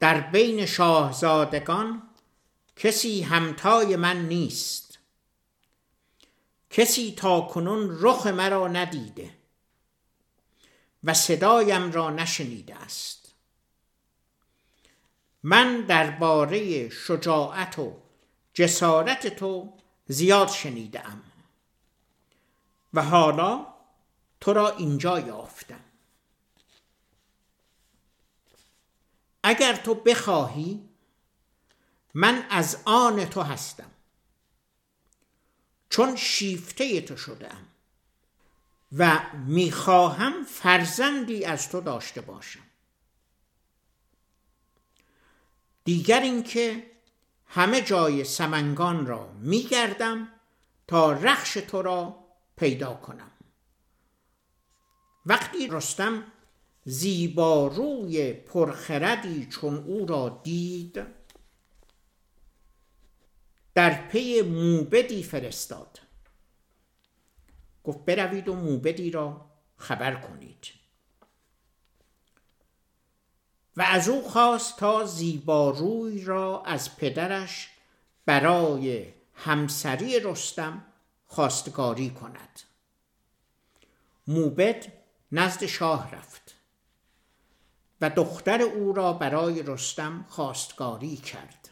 در 0.00 0.20
بین 0.20 0.66
شاهزادگان 0.66 2.02
کسی 2.76 3.22
همتای 3.22 3.96
من 3.96 4.28
نیست. 4.28 4.98
کسی 6.70 7.12
تا 7.12 7.40
کنون 7.40 7.98
رخ 8.00 8.26
مرا 8.26 8.68
ندیده 8.68 9.30
و 11.04 11.14
صدایم 11.14 11.92
را 11.92 12.10
نشنیده 12.10 12.74
است. 12.76 13.34
من 15.42 15.80
درباره 15.80 16.88
شجاعت 16.88 17.78
و 17.78 17.96
جسارت 18.54 19.26
تو 19.26 19.72
زیاد 20.06 20.48
شنیدم 20.48 21.22
و 22.94 23.02
حالا 23.02 23.66
تو 24.40 24.52
را 24.52 24.76
اینجا 24.76 25.20
یافتم. 25.20 25.80
اگر 29.42 29.76
تو 29.76 29.94
بخواهی 29.94 30.88
من 32.14 32.46
از 32.50 32.78
آن 32.84 33.24
تو 33.24 33.42
هستم. 33.42 33.90
چون 35.90 36.16
شیفته 36.16 37.00
تو 37.00 37.16
شدم 37.16 37.66
و 38.92 39.20
می‌خواهم 39.46 40.44
فرزندی 40.44 41.44
از 41.44 41.68
تو 41.68 41.80
داشته 41.80 42.20
باشم. 42.20 42.60
دیگر 45.84 46.20
اینکه 46.20 46.90
همه 47.46 47.80
جای 47.80 48.24
سمنگان 48.24 49.06
را 49.06 49.32
میگردم 49.32 50.28
تا 50.86 51.12
رخش 51.12 51.52
تو 51.52 51.82
را 51.82 52.19
پیدا 52.60 52.94
کنم. 52.94 53.30
وقتی 55.26 55.68
رستم 55.68 56.24
زیباروی 56.84 58.32
پرخردی 58.32 59.46
چون 59.46 59.76
او 59.76 60.06
را 60.06 60.40
دید 60.42 61.06
در 63.74 64.08
پی 64.08 64.42
موبدی 64.42 65.22
فرستاد. 65.22 65.98
گفت 67.84 68.04
بروید 68.04 68.48
و 68.48 68.54
موبدی 68.54 69.10
را 69.10 69.50
خبر 69.76 70.14
کنید. 70.14 70.66
و 73.76 73.82
از 73.82 74.08
او 74.08 74.28
خواست 74.28 74.78
تا 74.78 75.04
زیباروی 75.04 76.24
را 76.24 76.62
از 76.62 76.96
پدرش 76.96 77.68
برای 78.26 79.12
همسری 79.34 80.20
رستم 80.20 80.89
خواستگاری 81.30 82.10
کند. 82.10 82.60
موبد 84.26 84.92
نزد 85.32 85.66
شاه 85.66 86.10
رفت 86.10 86.54
و 88.00 88.10
دختر 88.10 88.62
او 88.62 88.92
را 88.92 89.12
برای 89.12 89.62
رستم 89.62 90.24
خواستگاری 90.28 91.16
کرد. 91.16 91.68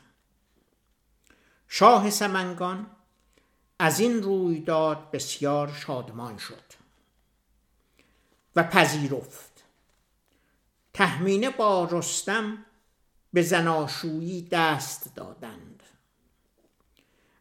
شاه 1.68 2.10
سمنگان 2.10 2.90
از 3.78 4.00
این 4.00 4.22
رویداد 4.22 5.10
بسیار 5.10 5.72
شادمان 5.72 6.38
شد 6.38 6.64
و 8.56 8.62
پذیرفت. 8.62 9.64
تهمینه 10.94 11.50
با 11.50 11.88
رستم 11.90 12.64
به 13.32 13.42
زناشویی 13.42 14.42
دست 14.42 15.14
دادند 15.14 15.82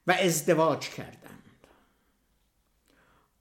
و 0.08 0.12
ازدواج 0.12 0.90
کردند. 0.90 1.27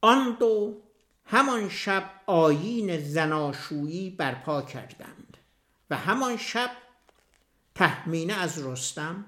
آن 0.07 0.37
دو 0.41 0.83
همان 1.25 1.69
شب 1.69 2.11
آیین 2.27 3.01
زناشویی 3.01 4.11
برپا 4.11 4.63
کردند 4.63 5.37
و 5.91 5.97
همان 5.97 6.37
شب 6.37 6.71
تهمینه 7.75 8.35
از 8.35 8.67
رستم 8.67 9.25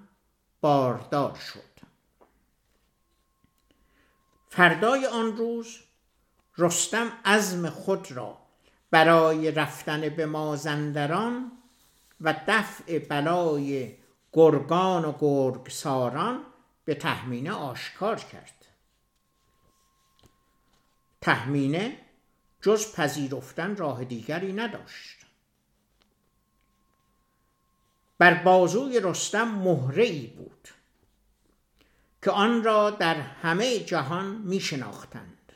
باردار 0.61 1.35
شد. 1.35 1.79
فردای 4.49 5.07
آن 5.07 5.37
روز 5.37 5.79
رستم 6.59 7.13
عزم 7.25 7.71
خود 7.71 8.13
را 8.13 8.39
برای 8.91 9.51
رفتن 9.51 10.09
به 10.09 10.27
مازندران 10.27 11.53
و 12.21 12.35
دفع 12.49 12.99
بلای 12.99 13.95
گرگان 14.33 15.05
و 15.05 15.13
گرگساران 15.21 16.43
به 16.85 16.95
تهمینه 16.95 17.53
آشکار 17.53 18.17
کرد. 18.17 18.58
تهمینه 21.21 21.99
جز 22.63 22.95
پذیرفتن 22.95 23.77
راه 23.77 24.05
دیگری 24.05 24.53
نداشت. 24.53 25.19
بر 28.19 28.35
بازوی 28.35 29.01
رستم 29.01 29.49
مهره 29.49 30.05
ای 30.05 30.27
بود 30.27 30.69
که 32.23 32.31
آن 32.31 32.65
را 32.65 32.91
در 32.91 33.15
همه 33.15 33.79
جهان 33.79 34.27
می 34.27 34.61
شناختند 34.61 35.53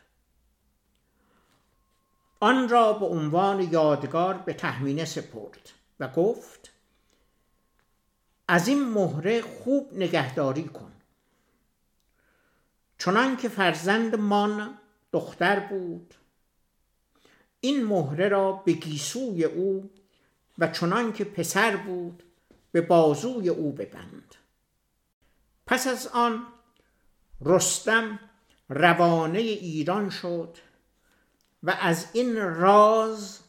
آن 2.41 2.69
را 2.69 2.93
به 2.93 3.07
عنوان 3.07 3.61
یادگار 3.61 4.35
به 4.35 4.53
تهمینه 4.53 5.05
سپرد 5.05 5.71
و 6.01 6.09
گفت 6.09 6.73
از 8.49 8.69
این 8.69 8.89
مهره 8.89 9.43
خوب 9.43 9.89
نگهداری 9.93 10.65
کن. 10.65 10.93
چنان 12.99 13.37
که 13.37 13.49
فرزند 13.49 14.15
مان 14.15 14.79
دختر 15.13 15.61
بود. 15.61 16.15
این 17.61 17.85
مهره 17.85 18.29
را 18.29 18.53
به 18.53 18.73
گیسوی 18.73 19.45
او 19.45 19.91
و 20.59 20.69
چنان 20.69 21.13
که 21.13 21.25
پسر 21.25 21.77
بود 21.77 22.23
به 22.73 22.81
بازوی 22.81 23.49
او 23.49 23.73
ببند. 23.73 24.35
پس 25.67 25.87
از 25.87 26.07
آن 26.07 26.47
رستم 27.41 28.19
روانه 28.69 29.39
ایران 29.39 30.11
شد 30.11 30.57
و 31.63 31.77
از 31.81 32.07
این 32.13 32.37
راز 32.37 33.41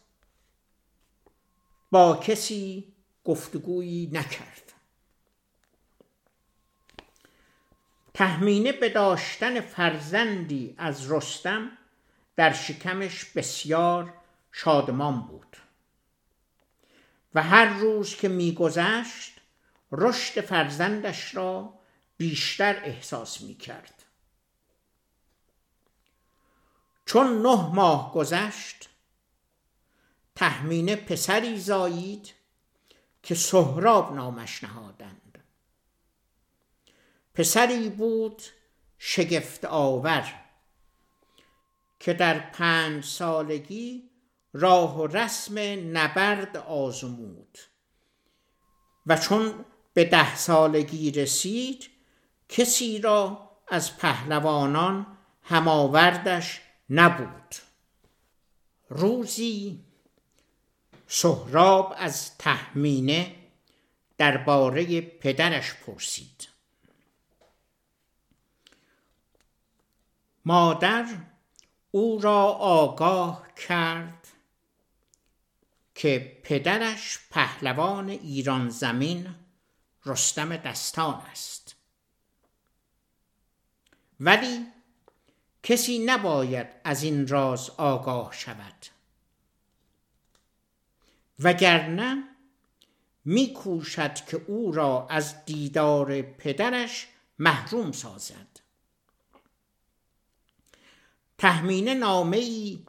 با 1.91 2.15
کسی 2.15 2.93
گفتگویی 3.23 4.10
نکرد. 4.12 4.53
تهمینه 8.13 8.71
به 8.71 8.89
داشتن 8.89 9.62
فرزندی 9.62 10.76
از 10.78 11.12
رستم 11.12 11.71
در 12.36 12.54
شکمش 12.54 13.26
بسیار 13.26 14.13
شادمان 14.52 15.21
بود. 15.21 15.58
و 17.36 17.43
هر 17.43 17.65
روز 17.65 18.15
که 18.15 18.28
میگذشت 18.28 19.41
رشد 19.91 20.41
فرزندش 20.41 21.36
را 21.36 21.73
بیشتر 22.17 22.82
احساس 22.84 23.41
می 23.41 23.56
کرد 23.56 24.04
چون 27.06 27.41
نه 27.41 27.69
ماه 27.73 28.13
گذشت 28.13 28.89
تهمینه 30.36 30.95
پسری 30.95 31.60
زایید 31.60 32.34
که 33.23 33.36
سهراب 33.36 34.15
نامش 34.15 34.63
نهادند 34.63 35.23
پسری 37.34 37.89
بود 37.89 38.41
شگفت 38.98 39.65
آور 39.65 40.34
که 42.00 42.13
در 42.13 42.39
پنج 42.39 43.06
سالگی 43.06 44.10
راه 44.54 45.00
و 45.00 45.08
رسم 45.08 45.58
نبرد 45.98 46.58
آزمود 46.58 47.58
و 49.08 49.17
چون 49.17 49.65
به 49.93 50.06
ده 50.06 50.36
سالگی 50.36 51.12
رسید 51.12 51.89
کسی 52.50 53.00
را 53.00 53.50
از 53.67 53.98
پهلوانان 53.98 55.17
هماوردش 55.43 56.62
نبود. 56.89 57.56
روزی 58.89 59.80
سهراب 61.08 61.96
از 61.98 62.38
تهمینه 62.38 63.36
درباره 64.17 65.02
پدرش 65.02 65.74
پرسید. 65.74 66.53
مادر 70.46 71.06
او 71.92 72.20
را 72.22 72.44
آگاه 72.52 73.48
کرد 73.68 74.28
که 75.96 76.42
پدرش 76.44 77.20
پهلوان 77.32 78.10
ایران 78.10 78.70
زمین 78.70 79.36
رستم 80.06 80.58
دستان 80.58 81.14
است. 81.14 81.76
ولی 84.20 84.66
کسی 85.64 86.00
نباید 86.06 86.68
از 86.84 87.04
این 87.04 87.28
راز 87.28 87.70
آگاه 87.70 88.34
شود. 88.34 88.86
وگرنه 91.40 92.24
میکوشد 93.26 94.14
که 94.14 94.42
او 94.48 94.72
را 94.72 95.08
از 95.10 95.46
دیدار 95.46 96.22
پدرش 96.22 97.08
محروم 97.40 97.92
سازد. 97.92 98.53
تهمینه 101.44 101.94
نامه 101.94 102.38
ای 102.38 102.86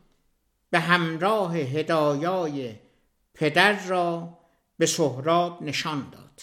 به 0.71 0.81
همراه 0.81 1.57
هدایای 1.57 2.77
پدر 3.35 3.87
را 3.87 4.38
به 4.79 4.87
سهراب 4.87 5.62
نشان 5.62 6.11
داد. 6.11 6.43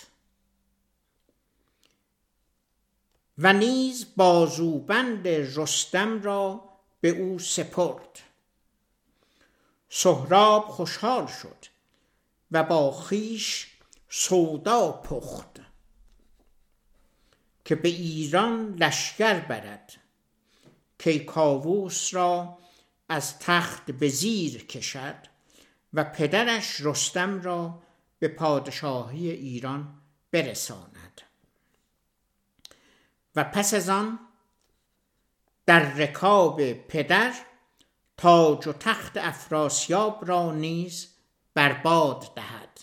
و 3.37 3.53
نیز 3.53 4.05
بازوبند 4.15 5.27
رستم 5.27 6.21
را 6.21 6.69
به 7.01 7.09
او 7.09 7.39
سپرد. 7.39 8.19
سهراب 9.89 10.67
خوشحال 10.67 11.27
شد 11.27 11.65
و 12.51 12.63
با 12.63 12.91
خیش 12.91 13.67
سودا 14.09 14.91
پخت 14.91 15.59
که 17.65 17.75
به 17.75 17.89
ایران 17.89 18.75
لشکر 18.75 19.39
برد. 19.39 20.00
کیکاووس 21.03 22.13
را 22.13 22.57
از 23.09 23.39
تخت 23.39 23.91
به 23.91 24.09
زیر 24.09 24.65
کشد 24.65 25.15
و 25.93 26.03
پدرش 26.03 26.81
رستم 26.81 27.41
را 27.41 27.83
به 28.19 28.27
پادشاهی 28.27 29.31
ایران 29.31 30.01
برساند. 30.31 31.21
و 33.35 33.43
پس 33.43 33.73
از 33.73 33.89
آن 33.89 34.19
در 35.65 35.93
رکاب 35.93 36.73
پدر 36.73 37.33
تاج 38.17 38.67
و 38.67 38.73
تخت 38.73 39.17
افراسیاب 39.17 40.23
را 40.27 40.51
نیز 40.51 41.07
برباد 41.53 42.33
دهد. 42.35 42.79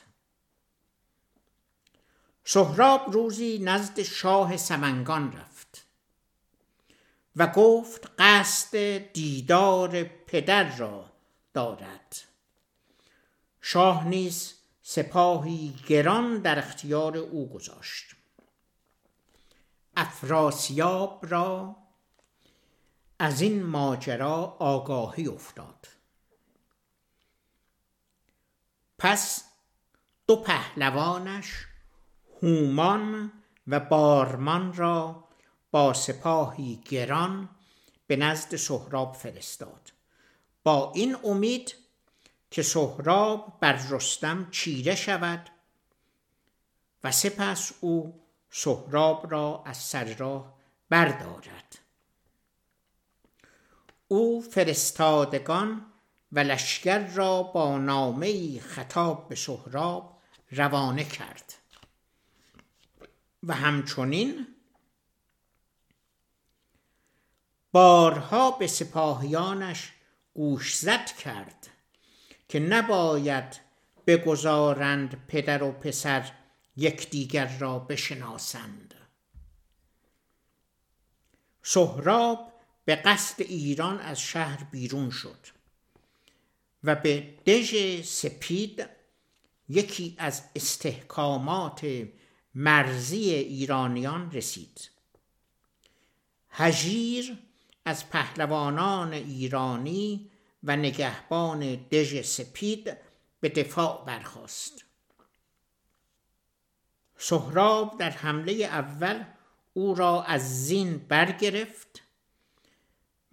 سهراب 2.45 3.13
روزی 3.13 3.59
نزد 3.59 4.03
شاه 4.03 4.57
سمنگان 4.57 5.33
رفت. 5.33 5.58
و 7.39 7.47
گفت 7.47 8.11
قصد 8.19 8.99
دیدار 9.13 10.03
پدر 10.03 10.77
را 10.77 11.13
دارد. 11.55 12.17
شاه 13.61 14.09
نیز 14.09 14.55
سپاهی 14.83 15.77
گران 15.87 16.39
در 16.39 16.59
اختیار 16.59 17.17
او 17.17 17.49
گذاشت. 17.49 18.17
افراسیاب 19.97 21.27
را 21.29 21.77
از 23.19 23.41
این 23.41 23.63
ماجرا 23.63 24.57
آگاهی 24.59 25.27
افتاد. 25.27 25.89
پس 28.99 29.45
دو 30.27 30.37
پهلوانش 30.37 31.67
هومان 32.43 33.33
و 33.67 33.81
بارمان 33.81 34.75
را 34.75 35.28
با 35.71 35.93
سپاهی 35.93 36.81
گران 36.91 37.49
به 38.07 38.17
نزد 38.17 38.57
سهراب 38.57 39.15
فرستاد. 39.15 39.93
با 40.63 40.93
این 40.95 41.17
امید 41.25 41.75
که 42.51 42.63
سهراب 42.63 43.59
بر 43.61 43.73
رستم 43.91 44.49
چیره 44.51 44.95
شود 44.95 45.51
و 47.05 47.13
سپس 47.13 47.73
او 47.81 48.21
سهراب 48.51 49.33
را 49.33 49.63
از 49.67 49.77
سر 49.77 50.05
راه 50.05 50.59
بردارد. 50.89 51.79
او 54.09 54.43
فرستادگان 54.43 55.87
و 56.33 56.39
لشکر 56.39 57.07
را 57.07 57.43
با 57.43 57.79
نامه 57.79 58.61
خطاب 58.61 59.29
به 59.29 59.35
سهراب 59.35 60.19
روانه 60.51 61.05
کرد 61.05 61.55
و 63.43 63.55
همچنین 63.55 64.47
بارها 67.73 68.51
به 68.51 68.67
سپاهیانش 68.67 69.93
گوشزد 70.35 71.07
کرد 71.07 71.69
که 72.49 72.61
نباید 72.61 73.61
بگذارند 74.07 75.27
پدر 75.27 75.63
و 75.63 75.73
پسر 75.73 76.33
یکدیگر 76.77 77.59
را 77.59 77.79
بشناسند. 77.79 78.95
سهراب 81.63 82.53
به 82.85 82.97
قصد 82.97 83.43
ایران 83.43 84.01
از 84.01 84.21
شهر 84.21 84.65
بیرون 84.65 85.11
شد 85.11 85.47
و 86.85 86.95
به 86.95 87.21
دژ 87.47 88.01
سپید 88.05 88.89
یکی 89.69 90.15
از 90.19 90.43
استحکامات 90.57 92.07
مرزی 92.55 93.35
ایرانیان 93.35 94.31
رسید. 94.31 94.91
هژیر 96.51 97.39
از 97.89 98.11
پهلوانان 98.11 99.13
ایرانی 99.13 100.31
و 100.65 100.77
نگهبان 100.77 101.75
دژ 101.75 102.27
سپید 102.27 102.97
به 103.41 103.49
دفاع 103.49 104.05
برخاست. 104.07 104.85
سهراب 107.17 107.99
در 107.99 108.11
حمله 108.11 108.53
اول 108.53 109.25
او 109.75 109.95
را 109.95 110.23
از 110.23 110.67
زین 110.67 110.99
برگرفت 110.99 112.03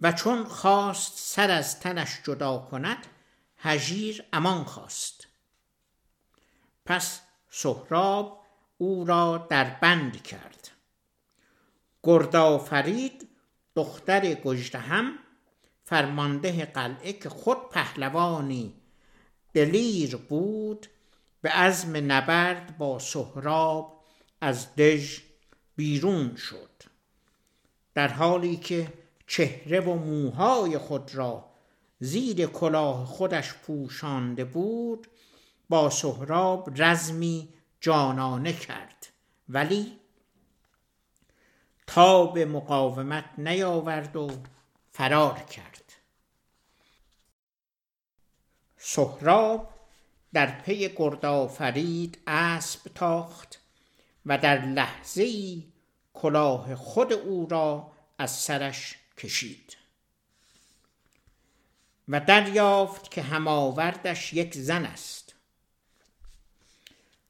و 0.00 0.12
چون 0.12 0.44
خواست 0.44 1.12
سر 1.18 1.50
از 1.50 1.80
تنش 1.80 2.22
جدا 2.24 2.58
کند 2.58 3.06
هژیر 3.56 4.24
امان 4.32 4.64
خواست. 4.64 5.26
پس 6.86 7.20
سهراب 7.50 8.44
او 8.78 9.04
را 9.04 9.46
در 9.50 9.64
بند 9.64 10.22
کرد. 10.22 10.70
گردآفرید 12.02 13.25
دختر 13.76 14.34
گژدهم 14.34 15.12
فرمانده 15.84 16.64
قلعه 16.64 17.12
که 17.12 17.28
خود 17.28 17.70
پهلوانی 17.70 18.74
دلیر 19.54 20.16
بود 20.16 20.86
به 21.42 21.48
عزم 21.48 22.12
نبرد 22.12 22.78
با 22.78 22.98
سهراب 22.98 24.04
از 24.40 24.74
دژ 24.76 25.20
بیرون 25.76 26.36
شد. 26.36 26.70
در 27.94 28.08
حالی 28.08 28.56
که 28.56 28.92
چهره 29.26 29.80
و 29.80 29.94
موهای 29.94 30.78
خود 30.78 31.14
را 31.14 31.50
زیر 32.00 32.46
کلاه 32.46 33.06
خودش 33.06 33.54
پوشانده 33.54 34.44
بود 34.44 35.06
با 35.68 35.90
سهراب 35.90 36.70
رزمی 36.76 37.48
جانانه 37.80 38.52
کرد. 38.52 39.06
ولی 39.48 39.98
تاب 41.86 42.38
مقاومت 42.38 43.24
نیاورد 43.38 44.16
و 44.16 44.30
فرار 44.92 45.38
کرد. 45.38 45.92
سهراب 48.76 49.70
در 50.32 50.60
پی 50.60 50.88
گردآفرید 50.88 52.18
اسب 52.26 52.90
تاخت 52.94 53.60
و 54.26 54.38
در 54.38 54.64
لحظه 54.66 55.22
ای 55.22 55.64
کلاه 56.14 56.74
خود 56.74 57.12
او 57.12 57.46
را 57.50 57.92
از 58.18 58.30
سرش 58.30 58.96
کشید. 59.18 59.76
و 62.08 62.20
دریافت 62.20 63.10
که 63.10 63.22
هماوردش 63.22 64.32
یک 64.32 64.54
زن 64.54 64.84
است. 64.84 65.34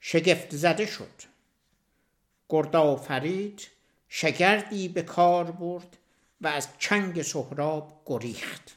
شگفت 0.00 0.56
زده 0.56 0.86
شد. 0.86 1.22
گردآفرید 2.48 3.75
شگردی 4.18 4.88
به 4.88 5.02
کار 5.02 5.50
برد 5.50 5.96
و 6.40 6.46
از 6.46 6.68
چنگ 6.78 7.22
سهراب 7.22 8.02
گریخت. 8.06 8.76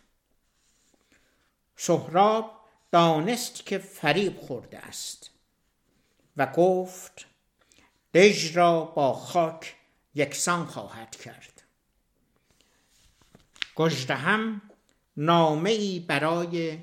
سهراب 1.75 2.59
دانست 2.91 3.65
که 3.65 3.77
فریب 3.77 4.39
خورده 4.39 4.77
است 4.79 5.29
و 6.37 6.45
گفت 6.45 7.25
دژ 8.13 8.57
را 8.57 8.81
با 8.81 9.13
خاک 9.13 9.75
یکسان 10.15 10.65
خواهد 10.65 11.15
کرد. 11.15 11.63
گژدهم 13.75 14.61
نامه 15.17 15.69
ای 15.69 15.99
برای 15.99 16.79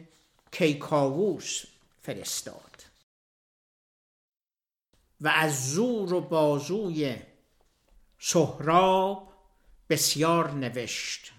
کیکاووس 0.53 1.65
فرستاد 2.03 2.85
و 5.21 5.29
از 5.29 5.73
زور 5.73 6.13
و 6.13 6.21
بازوی 6.21 7.17
سهراب 8.29 9.33
بسیار 9.89 10.51
نوشت. 10.51 11.33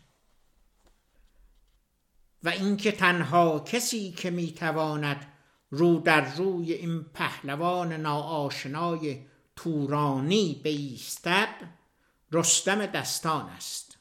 و 2.44 2.50
اینکه 2.50 2.92
تنها 2.92 3.60
کسی 3.60 4.12
که 4.12 4.30
می‌تواند 4.30 5.34
رو 5.70 6.00
در 6.00 6.36
روی 6.36 6.74
این 6.74 7.04
پهلوان 7.04 7.94
ناآشنای 7.94 9.26
تورانی 9.56 10.62
بیستد 10.64 11.70
رستم 12.32 12.86
دستان 12.86 13.50
است. 13.50 13.98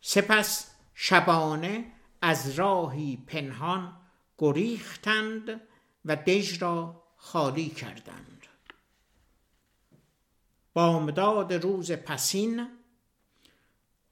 سپس 0.00 0.70
شبانه 0.94 1.92
از 2.22 2.58
راهی 2.58 3.24
پنهان 3.26 3.96
گریختند 4.38 5.60
و 6.04 6.16
دژ 6.16 6.62
را 6.62 7.02
خالی 7.16 7.68
کردند. 7.68 8.39
بامداد 10.74 11.52
روز 11.52 11.92
پسین 11.92 12.68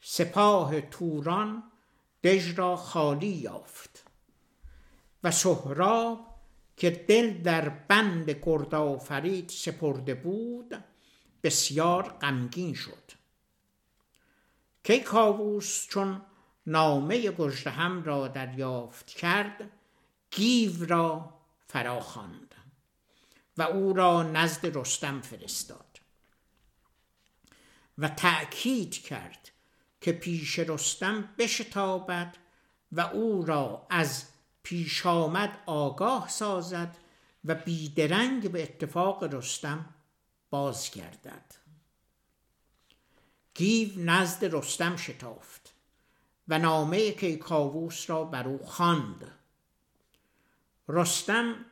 سپاه 0.01 0.81
توران 0.81 1.62
دژ 2.25 2.59
را 2.59 2.77
خالی 2.77 3.27
یافت 3.27 4.05
و 5.25 5.31
سهراب 5.31 6.35
که 6.77 6.90
دل 6.90 7.42
در 7.42 7.68
بند 7.68 8.31
گردآفرید 8.31 9.49
سپرده 9.49 10.14
بود 10.14 10.85
بسیار 11.42 12.03
غمگین 12.03 12.75
شد 12.75 13.12
کیکاووس 14.85 15.87
چون 15.89 16.22
نامه 16.66 17.30
گژدهم 17.30 18.03
را 18.03 18.28
دریافت 18.28 19.07
کرد 19.07 19.70
گیو 20.30 20.87
را 20.87 21.35
فراخواند 21.66 22.55
و 23.59 23.62
او 23.62 23.93
را 23.93 24.22
نزد 24.22 24.76
رستم 24.78 25.20
فرستاد 25.20 25.88
و 27.99 28.09
تأکید 28.09 28.92
کرد 28.94 29.51
که 30.01 30.12
پیش 30.12 30.59
رستم 30.59 31.28
بشتابد 31.38 32.36
و 32.92 33.01
او 33.01 33.44
را 33.44 33.86
از 33.90 34.24
پیش 34.62 35.07
آمد 35.07 35.62
آگاه 35.66 36.28
سازد 36.28 36.96
و 37.44 37.55
بیدرنگ 37.55 38.51
به 38.51 38.62
اتفاق 38.62 39.34
رستم 39.34 39.94
بازگردد. 40.51 41.55
گیو 43.55 43.92
نزد 43.96 44.55
رستم 44.55 44.96
شتافت 44.96 45.74
و 46.49 46.59
نامه 46.59 47.12
کیکاووس 47.12 48.11
را 48.11 48.24
بر 48.24 48.49
او 48.49 48.59
خواند. 48.59 49.30
رستم 50.88 51.64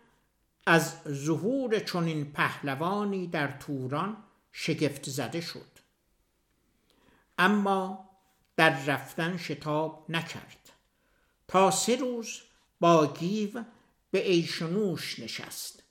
از 0.67 0.97
ظهور 1.09 1.79
چنین 1.79 2.33
پهلوانی 2.33 3.27
در 3.27 3.59
توران 3.59 4.17
شگفت 4.53 5.11
زده 5.11 5.41
شد. 5.41 5.86
اما 7.39 8.11
در 8.57 8.85
رفتن 8.85 9.37
شتاب 9.37 10.07
نکرد. 10.09 10.73
تا 11.49 11.71
سه 11.71 11.97
روز 11.97 12.41
با 12.81 13.07
گیو 13.07 13.65
به 14.11 14.31
ایشنوش 14.31 15.19
نشست 15.19 15.83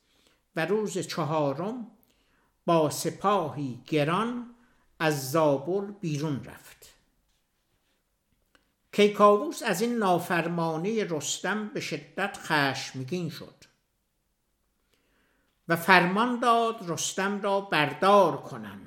و 0.55 0.65
روز 0.65 0.97
چهارم 0.97 1.91
با 2.65 2.89
سپاهی 2.89 3.81
گران 3.87 4.55
از 4.99 5.31
زابل 5.31 5.91
بیرون 5.91 6.43
رفت. 6.43 6.95
کیکاووس 8.91 9.63
از 9.63 9.81
این 9.81 9.97
نافرمانی 9.97 11.03
رستم 11.03 11.67
به 11.67 11.81
شدت 11.81 12.37
خشمگین 12.37 13.29
شد 13.29 13.55
و 15.67 15.75
فرمان 15.75 16.39
داد 16.39 16.89
رستم 16.89 17.41
را 17.41 17.61
بردار 17.61 18.37
کنند. 18.37 18.84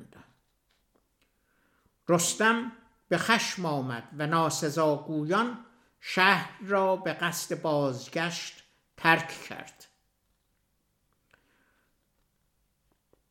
رستم 2.08 2.72
به 3.08 3.18
خشم 3.18 3.66
آمد 3.66 4.08
و 4.18 4.26
ناسزاگویان 4.26 5.64
شهر 6.00 6.50
را 6.62 6.96
به 6.96 7.12
قصد 7.12 7.62
بازگشت 7.62 8.64
ترک 8.96 9.28
کرد. 9.48 9.86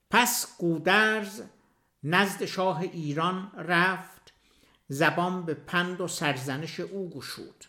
پس 0.10 0.58
گودرز 0.58 1.42
نزد 2.04 2.46
شاه 2.46 2.82
ایران 2.82 3.52
رفت 3.58 4.34
زبان 4.88 5.46
به 5.46 5.54
پند 5.54 6.02
و 6.02 6.08
سرزنش 6.08 6.80
او 6.80 7.10
گشود 7.10 7.66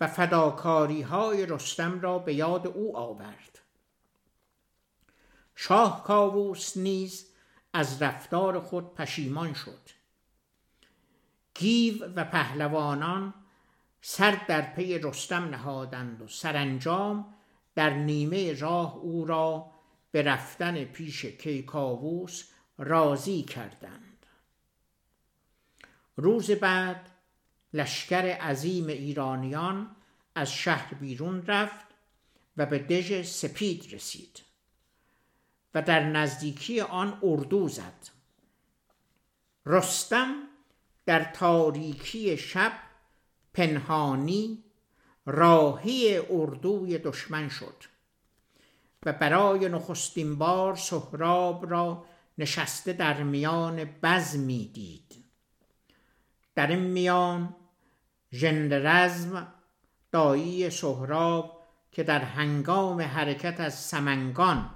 و 0.00 0.06
فداکاری 0.06 1.02
های 1.02 1.46
رستم 1.46 2.00
را 2.00 2.18
به 2.18 2.34
یاد 2.34 2.66
او 2.66 2.96
آورد. 2.96 3.58
شاه 5.54 6.04
کاووس 6.04 6.76
نیز 6.76 7.27
از 7.78 8.02
رفتار 8.02 8.60
خود 8.60 8.94
پشیمان 8.94 9.54
شد. 9.54 9.88
گیو 11.54 12.04
و 12.04 12.24
پهلوانان 12.24 13.34
سر 14.00 14.40
در 14.48 14.74
پی 14.74 14.98
رستم 14.98 15.44
نهادند 15.44 16.22
و 16.22 16.28
سرانجام 16.28 17.34
در 17.74 17.90
نیمه 17.90 18.60
راه 18.60 18.96
او 18.96 19.24
را 19.24 19.70
به 20.10 20.22
رفتن 20.22 20.84
پیش 20.84 21.24
کیکاووس 21.24 22.44
راضی 22.78 23.42
کردند. 23.42 24.26
روز 26.16 26.50
بعد 26.50 27.10
لشکر 27.72 28.26
عظیم 28.26 28.86
ایرانیان 28.86 29.96
از 30.34 30.52
شهر 30.52 30.94
بیرون 30.94 31.46
رفت 31.46 31.86
و 32.56 32.66
به 32.66 32.78
دژ 32.78 33.26
سپید 33.26 33.94
رسید. 33.94 34.47
در 35.80 36.04
نزدیکی 36.04 36.80
آن 36.80 37.18
اردو 37.22 37.68
زد. 37.68 38.08
رستم 39.66 40.34
در 41.06 41.24
تاریکی 41.24 42.36
شب 42.36 42.72
پنهانی 43.54 44.64
راهی 45.26 46.18
اردوی 46.30 46.98
دشمن 46.98 47.48
شد 47.48 47.74
و 49.06 49.12
برای 49.12 49.68
نخستین 49.68 50.38
بار 50.38 50.76
سهراب 50.76 51.70
را 51.70 52.04
نشسته 52.38 52.92
در 52.92 53.22
میان 53.22 53.84
بزمی 54.02 54.70
دید 54.74 55.24
در 56.54 56.66
این 56.66 56.78
میان 56.78 57.56
ژنرزم 58.32 59.52
دایی 60.12 60.70
سهراب 60.70 61.62
که 61.92 62.02
در 62.02 62.20
هنگام 62.20 63.00
حرکت 63.00 63.60
از 63.60 63.74
سمنگان 63.74 64.70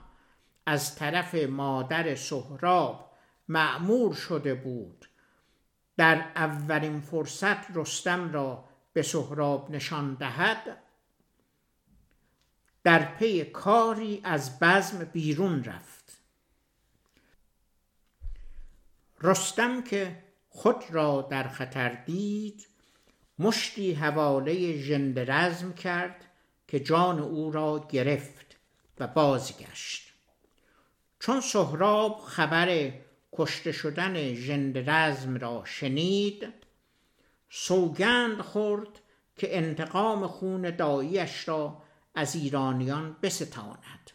از 0.67 0.95
طرف 0.95 1.35
مادر 1.35 2.15
سهراب 2.15 3.13
معمور 3.49 4.15
شده 4.15 4.55
بود. 4.55 5.09
در 5.97 6.17
اولین 6.37 7.01
فرصت 7.01 7.77
رستم 7.77 8.33
را 8.33 8.65
به 8.93 9.03
سهراب 9.03 9.71
نشان 9.71 10.15
دهد 10.15 10.79
در 12.85 13.15
پی 13.15 13.45
کاری 13.45 14.21
از 14.25 14.61
بزم 14.61 15.05
بیرون 15.05 15.65
رفت. 15.65 16.19
رستم 19.21 19.83
که 19.83 20.23
خود 20.49 20.85
را 20.91 21.29
در 21.31 21.49
خطر 21.49 21.89
دید 22.05 22.67
مشتی 23.39 23.93
حواله 23.93 24.77
ژندرزم 24.77 25.73
کرد 25.73 26.25
که 26.69 26.81
جان 26.81 27.19
او 27.19 27.51
را 27.53 27.87
گرفت 27.91 28.57
و 28.99 29.07
بازگشت. 29.07 30.12
چون 31.23 31.41
سهراب 31.41 32.21
خبر 32.27 32.93
کشته 33.33 33.73
شدن 33.73 34.35
ژندرزم 34.35 35.37
را 35.37 35.63
شنید 35.65 36.49
سوگند 37.51 38.41
خورد 38.41 38.89
که 39.37 39.57
انتقام 39.57 40.27
خون 40.27 40.77
داییش 40.77 41.49
را 41.49 41.83
از 42.15 42.37
ایرانیان 42.37 43.17
بستاند. 43.23 44.11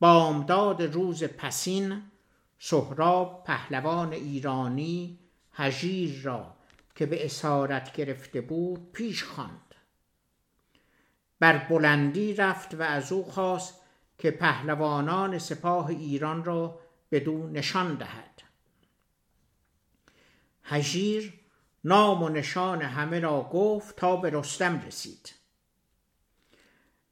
بامداد 0.00 0.82
روز 0.82 1.24
پسین 1.24 2.02
سهراب 2.58 3.44
پهلوان 3.46 4.12
ایرانی 4.12 5.18
هژیر 5.52 6.22
را 6.22 6.56
که 6.94 7.06
به 7.06 7.24
اسارت 7.24 7.92
گرفته 7.92 8.40
بود 8.40 8.92
پیش 8.92 9.24
خواند. 9.24 9.74
بر 11.38 11.58
بلندی 11.58 12.34
رفت 12.34 12.74
و 12.74 12.82
از 12.82 13.12
او 13.12 13.24
خواست 13.24 13.79
که 14.20 14.30
پهلوانان 14.30 15.38
سپاه 15.38 15.86
ایران 15.86 16.44
را 16.44 16.78
بدو 17.10 17.46
نشان 17.46 17.94
دهد. 17.94 18.42
هژیر 20.62 21.40
نام 21.84 22.22
و 22.22 22.28
نشان 22.28 22.82
همه 22.82 23.20
را 23.20 23.50
گفت 23.52 23.96
تا 23.96 24.16
به 24.16 24.30
رستم 24.32 24.80
رسید. 24.86 25.34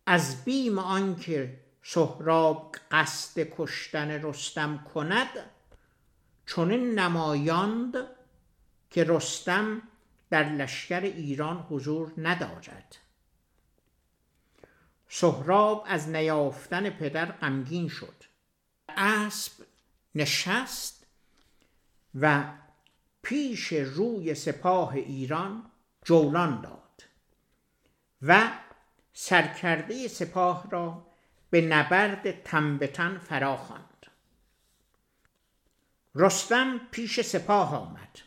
از 0.06 0.44
بیم 0.44 0.78
آنکه 0.78 1.60
سهراب 1.82 2.76
قصد 2.90 3.46
کشتن 3.56 4.10
رستم 4.10 4.84
کند 4.94 5.28
چنین 6.46 6.98
نمایاند 6.98 7.94
که 8.90 9.04
رستم 9.04 9.82
در 10.30 10.48
لشکر 10.48 11.00
ایران 11.00 11.66
حضور 11.70 12.12
ندارد. 12.18 12.96
سهراب 15.08 15.84
از 15.86 16.08
نیافتن 16.08 16.90
پدر 16.90 17.26
غمگین 17.26 17.88
شد. 17.88 18.24
اسب 18.88 19.52
نشست 20.14 21.06
و 22.14 22.44
پیش 23.22 23.72
روی 23.72 24.34
سپاه 24.34 24.94
ایران 24.94 25.70
جولان 26.04 26.60
داد 26.60 27.02
و 28.22 28.50
سرکرده 29.12 30.08
سپاه 30.08 30.70
را 30.70 31.06
به 31.50 31.60
نبرد 31.60 32.42
تنبتن 32.42 33.18
فرا 33.18 33.56
خواند 33.56 34.06
رستم 36.14 36.78
پیش 36.90 37.20
سپاه 37.20 37.76
آمد 37.76 38.18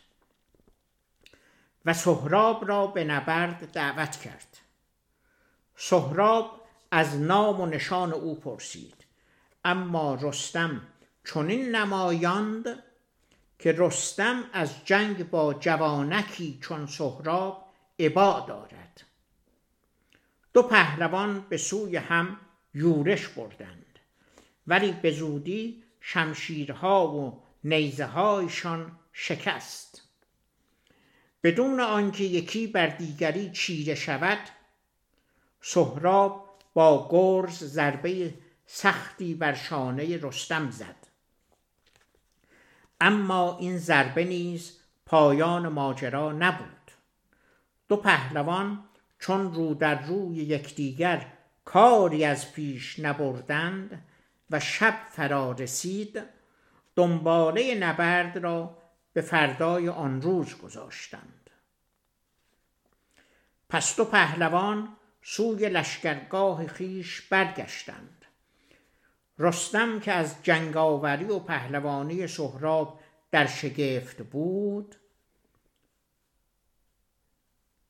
و 1.84 1.94
سهراب 1.94 2.68
را 2.68 2.86
به 2.86 3.04
نبرد 3.04 3.72
دعوت 3.72 4.16
کرد. 4.20 4.58
سهراب 5.76 6.61
از 6.94 7.20
نام 7.20 7.60
و 7.60 7.66
نشان 7.66 8.12
او 8.12 8.34
پرسید. 8.34 9.04
اما 9.64 10.14
رستم 10.14 10.82
چنین 11.24 11.74
نمایاند 11.74 12.82
که 13.58 13.74
رستم 13.78 14.44
از 14.52 14.84
جنگ 14.84 15.30
با 15.30 15.54
جوانکی 15.54 16.58
چون 16.62 16.86
سهراب 16.86 17.66
عبا 17.98 18.44
دارد. 18.48 19.02
دو 20.52 20.62
پهلوان 20.62 21.46
به 21.48 21.56
سوی 21.56 21.96
هم 21.96 22.36
یورش 22.74 23.28
بردند 23.28 23.98
ولی 24.66 24.92
به 24.92 25.10
زودی 25.10 25.84
شمشیرها 26.00 27.08
و 27.08 27.42
نیزه 27.64 28.06
هایشان 28.06 28.98
شکست. 29.12 30.02
بدون 31.42 31.80
آنکه 31.80 32.24
یکی 32.24 32.66
بر 32.66 32.86
دیگری 32.86 33.50
چیره 33.50 33.94
شود 33.94 34.38
سهراب 35.60 36.51
با 36.74 37.08
گرز 37.10 37.64
ضربه 37.64 38.34
سختی 38.66 39.34
بر 39.34 39.54
شانه 39.54 40.16
رستم 40.16 40.70
زد. 40.70 40.96
اما 43.00 43.58
این 43.58 43.78
ضربه 43.78 44.24
نیز 44.24 44.78
پایان 45.06 45.68
ماجرا 45.68 46.32
نبود. 46.32 46.90
دو 47.88 47.96
پهلوان 47.96 48.84
چون 49.18 49.54
رو 49.54 49.74
در 49.74 50.02
روی 50.02 50.36
یکدیگر 50.36 51.32
کاری 51.64 52.24
از 52.24 52.52
پیش 52.52 52.98
نبردند 52.98 54.04
و 54.50 54.60
شب 54.60 54.98
فرا 55.10 55.52
رسید 55.52 56.22
دنباله 56.96 57.74
نبرد 57.74 58.38
را 58.38 58.78
به 59.12 59.20
فردای 59.20 59.88
آن 59.88 60.22
روز 60.22 60.58
گذاشتند. 60.58 61.50
پس 63.68 63.96
دو 63.96 64.04
پهلوان 64.04 64.96
سوی 65.22 65.68
لشکرگاه 65.68 66.66
خیش 66.66 67.20
برگشتند. 67.20 68.24
رستم 69.38 70.00
که 70.00 70.12
از 70.12 70.36
جنگاوری 70.42 71.24
و 71.24 71.38
پهلوانی 71.38 72.26
سهراب 72.26 73.00
در 73.30 73.46
شگفت 73.46 74.22
بود 74.22 74.96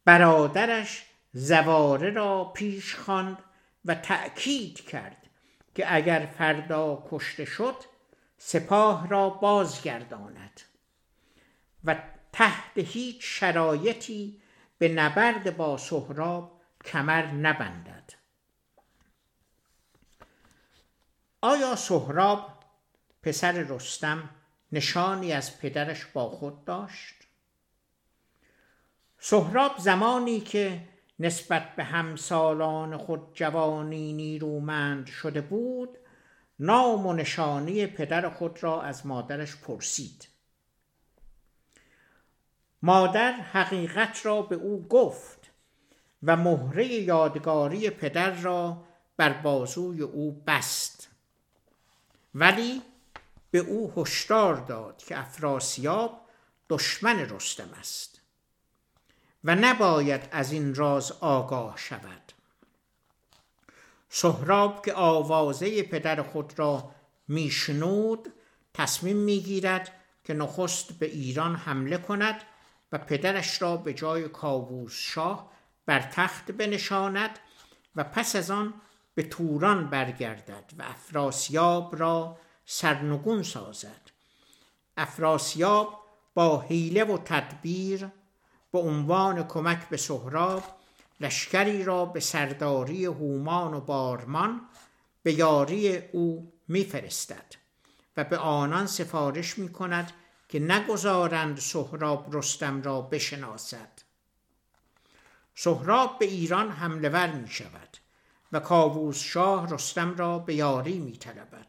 برادرش 0.04 1.06
زواره 1.32 2.10
را 2.10 2.44
پیش 2.44 2.94
خواند 2.94 3.38
و 3.84 3.94
تأکید 3.94 4.80
کرد 4.80 5.16
که 5.74 5.94
اگر 5.94 6.28
فردا 6.38 7.04
کشته 7.10 7.44
شد 7.44 7.76
سپاه 8.38 9.08
را 9.08 9.30
بازگرداند 9.30 10.60
و 11.84 11.96
تحت 12.32 12.78
هیچ 12.78 13.20
شرایطی 13.22 14.42
به 14.78 14.88
نبرد 14.88 15.56
با 15.56 15.76
سهراب 15.76 16.51
کمر 16.84 17.26
نبندد. 17.26 18.12
آیا 21.40 21.76
سهراب 21.76 22.64
پسر 23.22 23.52
رستم 23.52 24.30
نشانی 24.72 25.32
از 25.32 25.58
پدرش 25.58 26.06
با 26.06 26.28
خود 26.30 26.64
داشت؟ 26.64 27.14
سهراب 29.18 29.78
زمانی 29.78 30.40
که 30.40 30.88
نسبت 31.18 31.76
به 31.76 31.84
همسالان 31.84 32.96
خود 32.96 33.34
جوانی 33.34 34.12
نیرومند 34.12 35.06
شده 35.06 35.40
بود 35.40 35.98
نام 36.58 37.06
و 37.06 37.12
نشانی 37.12 37.86
پدر 37.86 38.28
خود 38.28 38.62
را 38.62 38.82
از 38.82 39.06
مادرش 39.06 39.56
پرسید. 39.56 40.28
مادر 42.82 43.32
حقیقت 43.32 44.26
را 44.26 44.42
به 44.42 44.56
او 44.56 44.88
گفت. 44.88 45.41
و 46.22 46.36
مهره 46.36 46.86
یادگاری 46.86 47.90
پدر 47.90 48.30
را 48.30 48.84
بر 49.16 49.32
بازوی 49.32 50.02
او 50.02 50.42
بست. 50.46 51.08
ولی 52.34 52.82
به 53.50 53.58
او 53.58 53.92
هشدار 53.96 54.54
داد 54.54 55.02
که 55.06 55.18
افراسیاب 55.18 56.20
دشمن 56.68 57.18
رستم 57.18 57.68
است 57.78 58.20
و 59.44 59.54
نباید 59.54 60.28
از 60.30 60.52
این 60.52 60.74
راز 60.74 61.12
آگاه 61.12 61.76
شود. 61.76 62.32
سهراب 64.08 64.84
که 64.84 64.94
آوازه 64.94 65.82
پدر 65.82 66.22
خود 66.22 66.58
را 66.58 66.90
میشنود 67.28 68.32
تصمیم 68.74 69.16
می‌گیرد 69.16 69.92
که 70.24 70.34
نخست 70.34 70.92
به 70.92 71.06
ایران 71.06 71.56
حمله 71.56 71.98
کند 71.98 72.42
و 72.92 72.98
پدرش 72.98 73.62
را 73.62 73.76
به 73.76 73.94
جای 73.94 74.28
کاووس 74.28 74.92
شاه 74.92 75.51
بر 75.86 76.00
تخت 76.00 76.52
بنشاند 76.52 77.38
و 77.96 78.04
پس 78.04 78.36
از 78.36 78.50
آن 78.50 78.74
به 79.14 79.22
توران 79.22 79.90
برگردد 79.90 80.72
و 80.78 80.82
افراسیاب 80.82 81.96
را 81.98 82.38
سرنگون 82.66 83.42
سازد. 83.42 84.10
افراسیاب 84.96 86.02
با 86.34 86.60
حیله 86.60 87.04
و 87.04 87.18
تدبیر 87.18 88.08
به 88.72 88.78
عنوان 88.78 89.42
کمک 89.48 89.88
به 89.88 89.96
سهراب 89.96 90.62
لشکری 91.20 91.84
را 91.84 92.04
به 92.04 92.20
سرداری 92.20 93.04
هومان 93.04 93.74
و 93.74 93.80
بارمان 93.80 94.60
به 95.22 95.32
یاری 95.32 95.96
او 95.96 96.52
میفرستد 96.68 97.54
و 98.16 98.24
به 98.24 98.38
آنان 98.38 98.86
سفارش 98.86 99.58
می 99.58 99.72
کند 99.72 100.12
که 100.48 100.58
نگذارند 100.58 101.58
سهراب 101.58 102.36
رستم 102.36 102.82
را 102.82 103.00
بشناسد. 103.00 104.11
سهراب 105.54 106.18
به 106.18 106.24
ایران 106.24 106.70
حمله 106.70 107.08
ور 107.08 107.32
می 107.32 107.48
شود 107.48 107.96
و 108.52 108.60
کاووس 108.60 109.18
شاه 109.18 109.74
رستم 109.74 110.14
را 110.14 110.38
به 110.38 110.54
یاری 110.54 110.98
می 110.98 111.16
طلبد. 111.16 111.66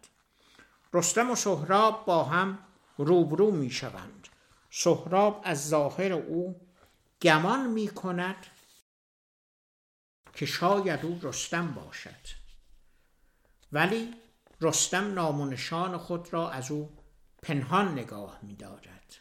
رستم 0.93 1.31
و 1.31 1.35
سهراب 1.35 2.05
با 2.05 2.23
هم 2.23 2.59
روبرو 2.97 3.51
می 3.51 3.69
شوند 3.69 4.27
سهراب 4.69 5.41
از 5.43 5.69
ظاهر 5.69 6.13
او 6.13 6.67
گمان 7.21 7.69
می 7.69 7.87
کند 7.87 8.47
که 10.33 10.45
شاید 10.45 11.05
او 11.05 11.19
رستم 11.23 11.71
باشد 11.71 12.27
ولی 13.71 14.13
رستم 14.61 15.13
نام 15.13 15.55
خود 15.97 16.33
را 16.33 16.49
از 16.49 16.71
او 16.71 16.97
پنهان 17.41 17.91
نگاه 17.91 18.39
می 18.41 18.55
دارد. 18.55 19.15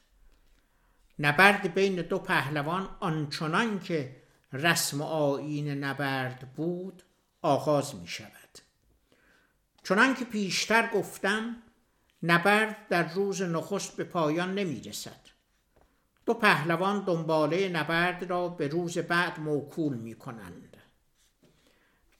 نبرد 1.18 1.74
بین 1.74 2.02
دو 2.02 2.18
پهلوان 2.18 2.96
آنچنان 3.00 3.80
که 3.80 4.21
رسم 4.52 5.02
آیین 5.02 5.68
نبرد 5.84 6.52
بود 6.56 7.02
آغاز 7.42 7.94
می 7.94 8.08
شود 8.08 8.58
چنان 9.84 10.14
که 10.14 10.24
پیشتر 10.24 10.90
گفتم 10.94 11.56
نبرد 12.22 12.88
در 12.88 13.12
روز 13.12 13.42
نخست 13.42 13.96
به 13.96 14.04
پایان 14.04 14.54
نمی 14.54 14.80
رسد 14.80 15.20
دو 16.26 16.34
پهلوان 16.34 17.04
دنباله 17.04 17.68
نبرد 17.68 18.30
را 18.30 18.48
به 18.48 18.68
روز 18.68 18.98
بعد 18.98 19.40
موکول 19.40 19.96
می 19.96 20.14
کنند 20.14 20.76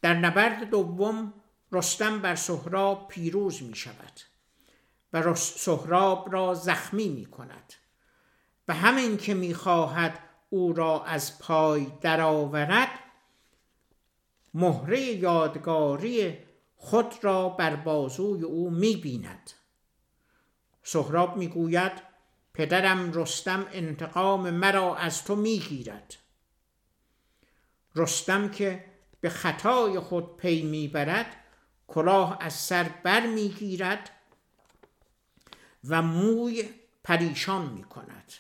در 0.02 0.14
نبرد 0.14 0.70
دوم 0.70 1.34
رستم 1.72 2.18
بر 2.18 2.34
سهراب 2.34 3.08
پیروز 3.08 3.62
می 3.62 3.74
شود 3.74 4.20
و 5.12 5.34
سهراب 5.34 6.32
را 6.32 6.54
زخمی 6.54 7.08
می 7.08 7.26
کند 7.26 7.72
و 8.68 8.74
همین 8.74 9.16
که 9.16 9.34
می 9.34 9.54
خواهد 9.54 10.18
او 10.52 10.72
را 10.72 11.04
از 11.04 11.38
پای 11.38 11.86
درآورد 12.00 12.88
مهره 14.54 15.00
یادگاری 15.00 16.38
خود 16.76 17.14
را 17.22 17.48
بر 17.48 17.76
بازوی 17.76 18.42
او 18.42 18.70
می 18.70 18.96
بیند 18.96 19.50
سهراب 20.82 21.36
می 21.36 21.48
گوید 21.48 21.92
پدرم 22.54 23.12
رستم 23.12 23.66
انتقام 23.72 24.50
مرا 24.50 24.96
از 24.96 25.24
تو 25.24 25.36
می 25.36 25.58
گیرد 25.58 26.14
رستم 27.96 28.48
که 28.48 28.84
به 29.20 29.28
خطای 29.28 29.98
خود 29.98 30.36
پی 30.36 30.62
می‌برد 30.62 31.36
کلاه 31.88 32.38
از 32.40 32.52
سر 32.52 32.90
بر 33.02 33.26
می‌گیرد 33.26 34.10
و 35.84 36.02
موی 36.02 36.70
پریشان 37.04 37.66
می 37.66 37.84
کند 37.84 38.32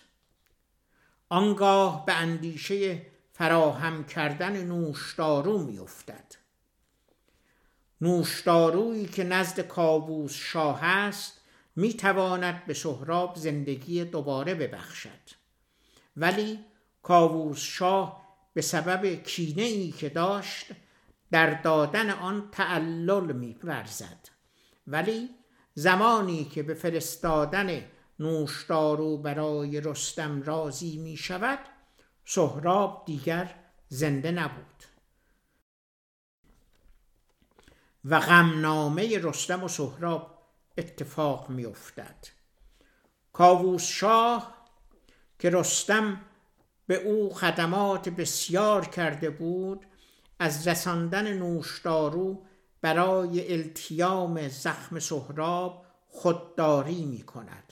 آنگاه 1.32 2.06
به 2.06 2.12
اندیشه 2.12 3.02
فراهم 3.32 4.04
کردن 4.04 4.64
نوشدارو 4.64 5.58
می 5.58 5.78
افتد 5.78 6.34
نوشدارویی 8.00 9.06
که 9.06 9.24
نزد 9.24 9.60
کابوس 9.60 10.34
شاه 10.34 10.84
است 10.84 11.40
می 11.76 11.94
تواند 11.94 12.66
به 12.66 12.74
سهراب 12.74 13.36
زندگی 13.36 14.04
دوباره 14.04 14.54
ببخشد. 14.54 15.20
ولی 16.16 16.58
کاووس 17.02 17.58
شاه 17.60 18.22
به 18.54 18.62
سبب 18.62 19.06
کینه 19.14 19.62
ای 19.62 19.90
که 19.90 20.08
داشت 20.08 20.66
در 21.30 21.62
دادن 21.62 22.10
آن 22.10 22.48
تعلل 22.52 23.32
می 23.32 23.56
ورزد 23.64 24.28
ولی 24.86 25.30
زمانی 25.74 26.44
که 26.44 26.62
به 26.62 26.74
فرستادن 26.74 27.84
نوشدارو 28.18 29.18
برای 29.18 29.80
رستم 29.80 30.42
راضی 30.42 30.98
می 30.98 31.16
شود 31.16 31.58
سهراب 32.24 33.02
دیگر 33.06 33.54
زنده 33.88 34.30
نبود. 34.30 34.84
و 38.04 38.20
غمنامه 38.20 39.18
رستم 39.18 39.64
و 39.64 39.68
سهراب 39.68 40.38
اتفاق 40.78 41.48
می 41.48 41.64
افتد. 41.64 42.26
کاووس 43.32 43.86
شاه 43.86 44.54
که 45.38 45.50
رستم 45.50 46.20
به 46.86 46.94
او 46.94 47.34
خدمات 47.34 48.08
بسیار 48.08 48.84
کرده 48.84 49.30
بود 49.30 49.86
از 50.38 50.68
رساندن 50.68 51.32
نوشدارو 51.32 52.46
برای 52.80 53.52
التیام 53.52 54.48
زخم 54.48 54.98
سهراب 54.98 55.86
خودداری 56.08 57.04
می 57.04 57.22
کند. 57.22 57.71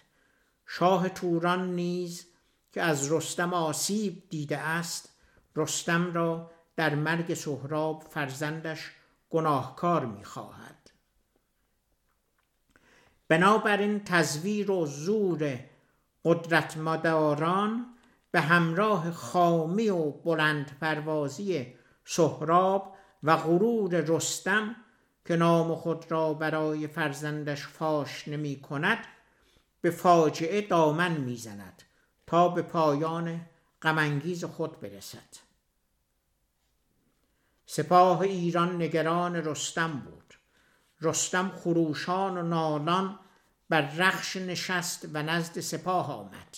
شاه 0.72 1.08
توران 1.08 1.74
نیز 1.74 2.26
که 2.72 2.82
از 2.82 3.12
رستم 3.12 3.54
آسیب 3.54 4.22
دیده 4.28 4.58
است 4.58 5.16
رستم 5.56 6.12
را 6.12 6.50
در 6.76 6.94
مرگ 6.94 7.34
سهراب 7.34 8.02
فرزندش 8.10 8.90
گناهکار 9.30 10.06
می 10.06 10.24
خواهد 10.24 10.90
بنابراین 13.28 14.04
تزویر 14.04 14.70
و 14.70 14.86
زور 14.86 15.58
قدرت 16.24 16.76
مداران 16.76 17.86
به 18.30 18.40
همراه 18.40 19.10
خامی 19.10 19.88
و 19.88 20.10
بلند 20.10 20.78
پروازی 20.80 21.74
سهراب 22.04 22.96
و 23.22 23.36
غرور 23.36 24.00
رستم 24.00 24.76
که 25.24 25.36
نام 25.36 25.74
خود 25.74 26.10
را 26.10 26.34
برای 26.34 26.86
فرزندش 26.86 27.66
فاش 27.66 28.28
نمی 28.28 28.60
کند 28.60 28.98
به 29.80 29.90
فاجعه 29.90 30.60
دامن 30.60 31.12
می‌زند 31.12 31.82
تا 32.26 32.48
به 32.48 32.62
پایان 32.62 33.40
غمانگیز 33.82 34.44
خود 34.44 34.80
برسد. 34.80 35.36
سپاه 37.66 38.20
ایران 38.20 38.82
نگران 38.82 39.36
رستم 39.36 40.00
بود. 40.00 40.34
رستم 41.00 41.48
خروشان 41.48 42.38
و 42.38 42.42
نالان 42.42 43.18
بر 43.68 43.80
رخش 43.80 44.36
نشست 44.36 45.08
و 45.12 45.22
نزد 45.22 45.60
سپاه 45.60 46.12
آمد. 46.12 46.56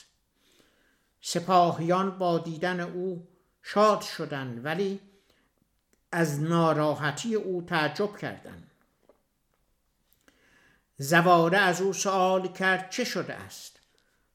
سپاهیان 1.20 2.18
با 2.18 2.38
دیدن 2.38 2.80
او 2.80 3.28
شاد 3.62 4.00
شدند 4.00 4.64
ولی 4.64 5.00
از 6.12 6.40
ناراحتی 6.40 7.34
او 7.34 7.62
تعجب 7.62 8.16
کردند. 8.16 8.71
زواره 11.02 11.58
از 11.58 11.80
او 11.80 11.92
سوال 11.92 12.48
کرد 12.48 12.90
چه 12.90 13.04
شده 13.04 13.34
است؟ 13.34 13.80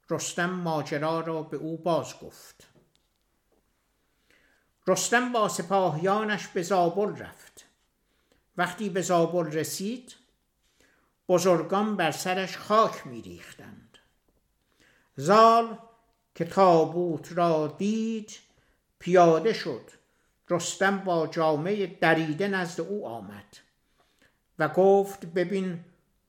رستم 0.09 0.49
ماجرا 0.49 1.19
را 1.19 1.43
به 1.43 1.57
او 1.57 1.77
باز 1.77 2.19
گفت. 2.19 2.67
رستم 4.87 5.31
با 5.31 5.47
سپاهیانش 5.47 6.47
به 6.47 6.61
زابل 6.61 7.15
رفت. 7.15 7.65
وقتی 8.57 8.89
به 8.89 9.01
زابل 9.01 9.51
رسید 9.51 10.15
بزرگان 11.29 11.95
بر 11.95 12.11
سرش 12.11 12.57
خاک 12.57 13.07
میریختند. 13.07 13.97
زال 15.15 15.77
که 16.35 16.45
تابوت 16.45 17.37
را 17.37 17.75
دید 17.77 18.39
پیاده 18.99 19.53
شد. 19.53 19.91
رستم 20.49 20.97
با 20.97 21.27
جامعه 21.27 21.85
دریده 21.87 22.47
نزد 22.47 22.81
او 22.81 23.07
آمد 23.07 23.57
و 24.59 24.67
گفت 24.67 25.25
ببین 25.25 25.83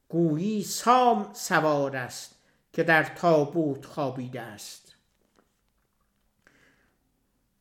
گویی 0.09 0.63
سام 0.63 1.31
سوار 1.33 1.97
است 1.97 2.35
که 2.73 2.83
در 2.83 3.03
تابوت 3.03 3.87
خوابیده 3.87 4.41
است. 4.41 4.95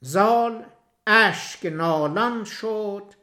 زال 0.01 0.65
اشک 1.07 1.65
نالان 1.65 2.43
شد 2.43 3.13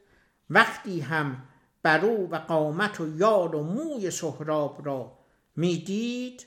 وقتی 0.51 1.01
هم 1.01 1.49
برو 1.83 2.29
و 2.29 2.37
قامت 2.37 3.01
و 3.01 3.17
یال 3.17 3.55
و 3.55 3.63
موی 3.63 4.11
سهراب 4.11 4.87
را 4.87 5.19
می‌دید 5.57 6.47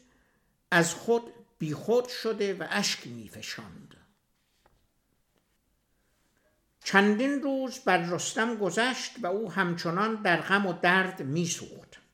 از 0.72 0.94
خود 0.94 1.34
بیخود 1.60 2.08
شده 2.08 2.54
و 2.54 2.68
اشک 2.70 3.08
میفشاند. 3.08 3.98
چندین 6.84 7.42
روز 7.42 7.80
بر 7.80 7.98
رستم 7.98 8.56
گذشت 8.56 9.12
و 9.22 9.28
او 9.28 9.52
همچنان 9.52 10.16
در 10.16 10.42
غم 10.42 10.66
و 10.66 10.74
درد 10.74 11.22
میسوخت. 11.22 12.07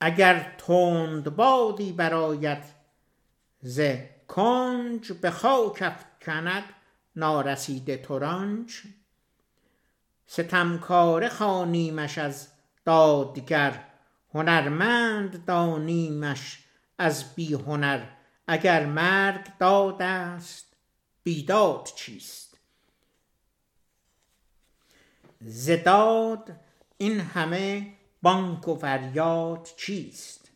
اگر 0.00 0.54
تند 0.58 1.36
بادی 1.36 1.92
براید 1.92 2.64
ز 3.62 3.80
کنج 4.28 5.12
به 5.12 5.30
خاک 5.30 5.94
کند 6.22 6.64
نارسیده 7.16 7.96
ترانج 7.96 8.82
ستمکاره 10.26 11.28
خانیمش 11.28 12.18
از 12.18 12.48
دادگر 12.84 13.84
هنرمند 14.34 15.44
دانیمش 15.44 16.64
از 16.98 17.34
بی 17.34 17.54
هنر 17.54 18.06
اگر 18.46 18.86
مرگ 18.86 19.46
داد 19.58 20.02
است 20.02 20.76
بیداد 21.22 21.88
چیست؟ 21.96 22.58
زداد 25.40 26.56
این 26.98 27.20
همه 27.20 27.92
بانک 28.22 28.68
و 28.68 28.74
فریاد 28.74 29.68
چیست؟ 29.76 30.50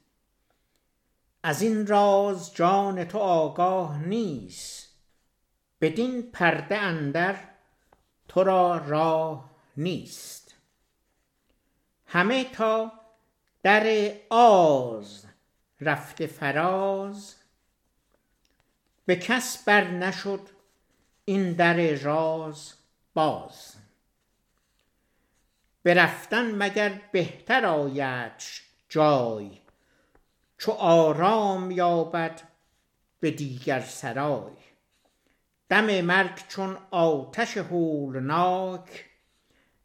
از 1.42 1.62
این 1.62 1.86
راز 1.86 2.54
جان 2.54 3.04
تو 3.04 3.18
آگاه 3.18 3.98
نیست. 3.98 4.88
بدین 5.80 6.30
پرده 6.30 6.76
اندر 6.78 7.36
تو 8.28 8.44
را 8.44 8.76
راه 8.76 9.50
نیست. 9.76 10.54
همه 12.06 12.44
تا 12.44 12.92
در 13.62 14.12
آز 14.30 15.24
رفته 15.80 16.26
فراز 16.26 17.34
به 19.06 19.16
کس 19.16 19.64
بر 19.64 19.84
نشد 19.84 20.40
این 21.24 21.52
در 21.52 21.94
راز 21.96 22.74
باز. 23.14 23.84
برفتن 25.85 26.55
مگر 26.55 27.01
بهتر 27.12 27.66
آیدش 27.66 28.62
جای؟ 28.89 29.51
چو 30.59 30.72
آرام 30.72 31.70
یابد 31.70 32.41
به 33.20 33.30
دیگر 33.30 33.80
سرای. 33.80 34.53
دم 35.68 36.01
مرگ 36.01 36.49
چون 36.49 36.78
آتش 36.91 37.57
هولناک 37.57 39.05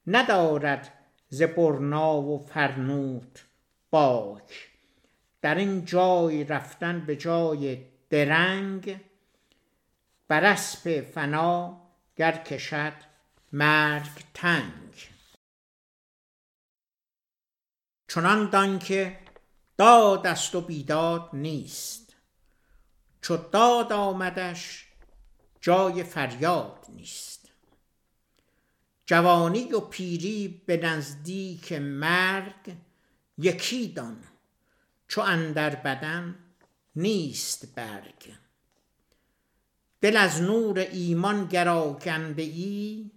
ندارد 0.08 0.94
ز 1.30 1.42
برنا 1.42 2.22
و 2.22 2.38
فرنوت 2.38 3.46
باک. 3.90 4.70
در 5.42 5.56
این 5.56 5.86
جای 5.86 6.44
رفتن 6.44 7.06
به 7.06 7.16
جای 7.16 7.86
درنگ 8.10 9.00
بر 10.28 10.46
اسپ 10.46 11.02
فنا 11.02 11.82
گر 12.16 12.32
کشد 12.32 12.94
مرگ 13.54 14.24
تنگ. 14.34 14.89
چنان 18.10 18.50
دان 18.50 18.80
که 18.80 19.20
داد 19.78 20.28
است 20.28 20.56
و 20.56 20.62
بیداد 20.62 21.30
نیست. 21.34 22.16
چو 23.22 23.38
داد 23.38 23.94
آمدش 23.94 24.88
جای 25.62 26.04
فریاد 26.04 26.86
نیست. 26.90 27.52
جوانی 29.06 29.72
و 29.74 29.80
پیری 29.80 30.64
به 30.66 30.78
نزدیک 30.78 31.74
مرگ 31.74 32.76
یکی 33.38 33.88
دان 33.88 34.24
چو 35.08 35.22
اندر 35.22 35.76
بدن 35.76 36.36
نیست 36.96 37.76
برگ. 37.76 38.34
دل 40.02 40.18
از 40.18 40.42
نور 40.42 40.80
ایمان 40.80 41.46
گر 41.46 41.68
آکنده 41.70 42.42
ای 42.42 43.12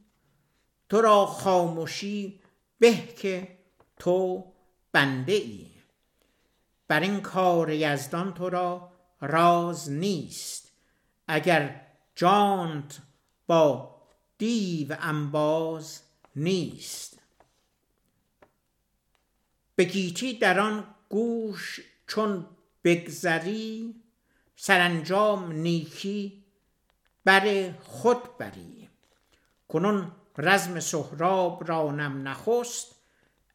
تو 0.89 1.01
را 1.01 1.27
خاموشی 1.27 2.41
به 2.79 3.07
که 3.07 3.59
تو 3.99 4.52
بنده 4.93 5.33
ای. 5.33 5.67
بر 6.89 7.01
این 7.01 7.21
کار 7.21 7.71
یزدان 7.71 8.35
تو 8.35 8.51
را 8.51 8.93
راز 9.21 9.91
نیست. 9.91 10.73
اگر 11.29 11.87
جانت 12.15 12.99
با 13.47 13.97
دیو 14.39 14.97
انباز 15.01 16.03
نیست. 16.37 17.19
به 19.77 19.85
گیتی 19.85 20.39
در 20.39 20.61
آن 20.61 20.95
گوش 21.09 21.81
چون 22.07 22.47
بگذری 22.85 23.95
سرانجام 24.57 25.53
نیکی 25.53 26.45
بر 27.25 27.73
خود 27.73 28.39
بری. 28.39 28.89
کنون 29.69 30.13
رزم 30.39 30.81
سهراب 30.81 31.69
رانم 31.69 32.29
نخست 32.29 32.95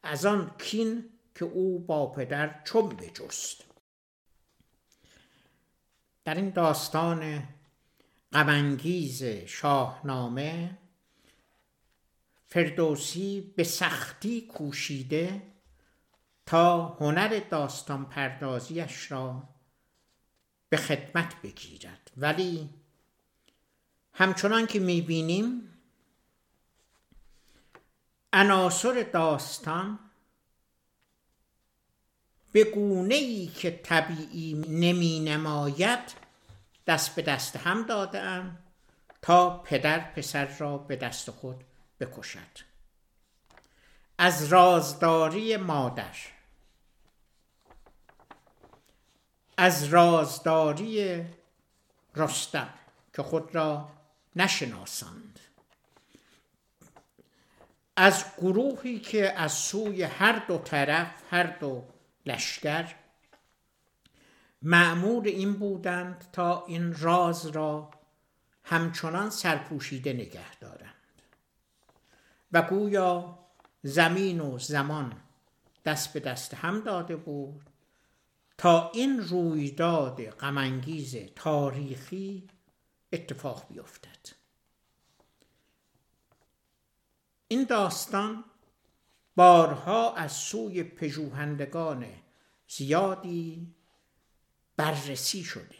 از 0.02 0.26
آن 0.26 0.50
کین 0.58 1.04
که 1.38 1.44
او 1.44 1.78
با 1.78 2.06
پدر 2.06 2.62
چون 2.64 2.88
بجست. 2.88 3.64
در 6.24 6.34
این 6.34 6.50
داستان 6.50 7.48
غمانگیز 8.32 9.24
شاهنامه 9.24 10.78
فردوسی 12.46 13.52
به 13.56 13.64
سختی 13.64 14.40
کوشیده 14.40 15.42
تا 16.46 16.86
هنر 16.86 17.40
داستان 17.50 18.04
پردازیش 18.04 19.12
را 19.12 19.48
به 20.68 20.76
خدمت 20.76 21.42
بگیرد. 21.42 22.10
ولی 22.16 22.70
همچنان 24.12 24.66
که 24.66 24.78
می‌بینیم 24.78 25.78
عناصر 28.32 29.06
داستان 29.12 30.07
به 32.52 32.64
گونه 32.64 33.14
ای 33.14 33.46
که 33.46 33.70
طبیعی 33.70 34.54
نمی 34.54 35.20
نماید 35.20 36.28
دست 36.86 37.14
به 37.14 37.22
دست 37.22 37.56
هم 37.56 37.82
داده 37.82 38.42
تا 39.22 39.58
پدر 39.58 39.98
پسر 39.98 40.44
را 40.44 40.78
به 40.78 40.96
دست 40.96 41.30
خود 41.30 41.64
بکشد. 42.00 42.68
از 44.18 44.44
رازداری 44.44 45.56
مادر 45.56 46.16
از 49.56 49.84
رازداری 49.84 51.24
رستم 52.16 52.74
که 53.14 53.22
خود 53.22 53.54
را 53.54 53.88
نشناسند 54.36 55.40
از 57.96 58.24
گروهی 58.38 59.00
که 59.00 59.32
از 59.32 59.52
سوی 59.52 60.02
هر 60.02 60.44
دو 60.48 60.58
طرف 60.58 61.22
هر 61.30 61.42
دو 61.42 61.84
لشکر. 62.28 62.94
معمور 64.62 65.24
این 65.26 65.52
بودند 65.52 66.24
تا 66.32 66.64
این 66.66 66.94
راز 66.94 67.46
را 67.46 67.90
همچنان 68.64 69.30
سرپوشیده 69.30 70.12
نگه 70.12 70.58
دارند. 70.60 70.94
و 72.52 72.62
گویا 72.62 73.38
زمین 73.82 74.40
و 74.40 74.58
زمان 74.58 75.12
دست 75.84 76.12
به 76.12 76.20
دست 76.20 76.54
هم 76.54 76.80
داده 76.80 77.16
بود 77.16 77.62
تا 78.58 78.90
این 78.94 79.20
رویداد 79.20 80.30
غمانگیز 80.30 81.16
تاریخی 81.36 82.48
اتفاق 83.12 83.66
بیفتد. 83.68 84.38
این 87.48 87.64
داستان 87.64 88.44
بارها 89.38 90.14
از 90.14 90.32
سوی 90.32 90.82
پژوهندگان 90.82 92.06
زیادی 92.68 93.74
بررسی 94.76 95.44
شده 95.44 95.76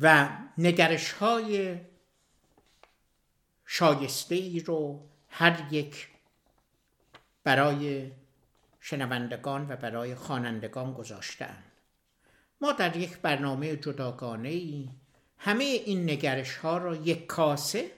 و 0.00 0.28
نگرش 0.58 1.12
های 1.12 1.80
شایسته 3.66 4.34
ای 4.34 4.60
رو 4.60 5.08
هر 5.28 5.72
یک 5.74 6.08
برای 7.44 8.12
شنوندگان 8.80 9.66
و 9.70 9.76
برای 9.76 10.14
خوانندگان 10.14 10.92
گذاشتن 10.92 11.62
ما 12.60 12.72
در 12.72 12.96
یک 12.96 13.18
برنامه 13.18 13.76
جداگانه 13.76 14.48
ای 14.48 14.88
همه 15.38 15.64
این 15.64 16.10
نگرش 16.10 16.56
ها 16.56 16.78
را 16.78 16.94
یک 16.96 17.26
کاسه 17.26 17.90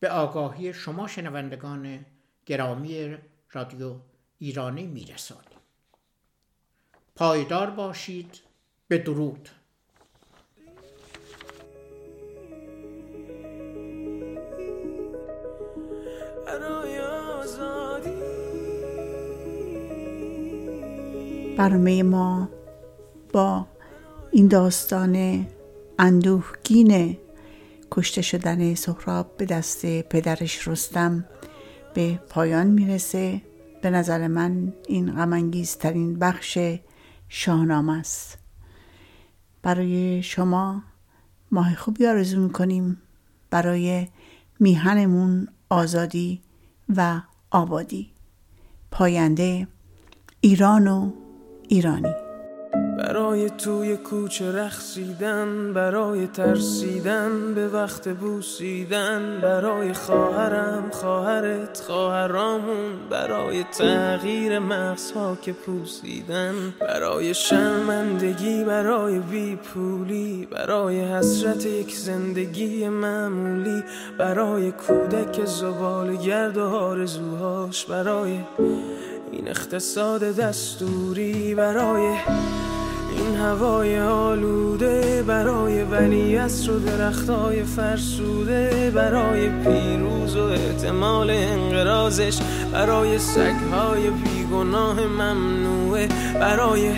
به 0.00 0.10
آگاهی 0.10 0.74
شما 0.74 1.08
شنوندگان 1.08 2.06
گرامی 2.46 3.16
رادیو 3.52 3.94
ایرانی 4.38 4.86
میرسانیم. 4.86 5.58
پایدار 7.16 7.70
باشید. 7.70 8.40
به 8.88 8.98
درود. 8.98 9.48
برنامه 21.56 22.02
ما 22.02 22.48
با 23.32 23.66
این 24.30 24.48
داستان 24.48 25.46
اندوهگین 25.98 27.18
کشته 27.90 28.22
شدن 28.22 28.74
سهراب 28.74 29.36
به 29.36 29.44
دست 29.44 29.86
پدرش 30.02 30.68
رستم 30.68 31.24
به 31.94 32.20
پایان 32.28 32.66
می‌رسه. 32.66 33.42
به 33.82 33.90
نظر 33.90 34.26
من 34.26 34.72
این 34.88 35.12
غمانگیزترین 35.12 36.18
بخش 36.18 36.58
شاهنامه 37.28 37.98
است. 37.98 38.38
برای 39.62 40.22
شما 40.22 40.82
ماه 41.50 41.74
خوبی 41.74 42.06
آرزو 42.06 42.40
می‌کنیم. 42.40 43.02
برای 43.50 44.08
میهنمون 44.60 45.48
آزادی 45.68 46.42
و 46.96 47.20
آبادی. 47.50 48.10
پاینده 48.90 49.68
ایران 50.40 50.88
و 50.88 51.12
ایرانی. 51.68 52.21
برای 52.98 53.50
توی 53.50 53.96
کوچه 53.96 54.52
رخصیدن 54.52 55.72
برای 55.72 56.26
ترسیدن 56.26 57.54
به 57.54 57.68
وقت 57.68 58.08
بوسیدن 58.08 59.40
برای 59.42 59.92
خواهرم 59.92 60.90
خواهرت 60.90 61.80
خواهرامون 61.86 63.08
برای 63.10 63.64
تغییر 63.64 64.58
مغزها 64.58 65.36
که 65.42 65.52
پوسیدن 65.52 66.54
برای 66.80 67.34
شرمندگی 67.34 68.64
برای 68.64 69.18
بیپولی 69.18 70.48
برای 70.50 71.00
حسرت 71.00 71.66
یک 71.66 71.94
زندگی 71.94 72.88
معمولی 72.88 73.82
برای 74.18 74.72
کودک 74.72 75.44
زبال 75.44 76.16
گرد 76.16 76.56
و 76.56 76.64
آرزوهاش 76.64 77.86
برای 77.86 78.38
این 79.32 79.48
اقتصاد 79.48 80.22
دستوری 80.22 81.54
برای 81.54 82.16
این 83.22 83.36
هوای 83.36 84.00
آلوده 84.00 85.22
برای 85.22 85.82
ولی 85.82 86.36
و 86.38 86.78
درختای 86.86 87.62
فرسوده 87.62 88.92
برای 88.94 89.48
پیروز 89.48 90.36
و 90.36 90.42
احتمال 90.42 91.30
انقرازش 91.30 92.38
برای 92.72 93.18
سگهای 93.18 94.10
بیگناه 94.10 95.00
ممنوعه 95.00 96.08
برای 96.40 96.92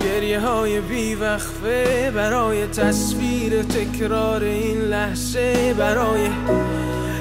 گریه 0.00 0.40
های 0.40 0.80
بیوقفه 0.80 2.12
برای 2.14 2.66
تصویر 2.66 3.62
تکرار 3.62 4.42
این 4.42 4.80
لحظه 4.80 5.74
برای 5.78 6.28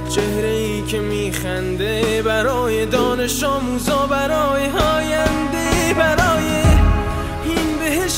چهره 0.09 0.49
ای 0.49 0.81
که 0.81 0.99
میخنده 0.99 2.21
برای 2.25 2.85
دانش 2.85 3.43
آموزا 3.43 4.07
برای 4.07 4.61
آینده 4.69 5.93
برای 5.97 6.26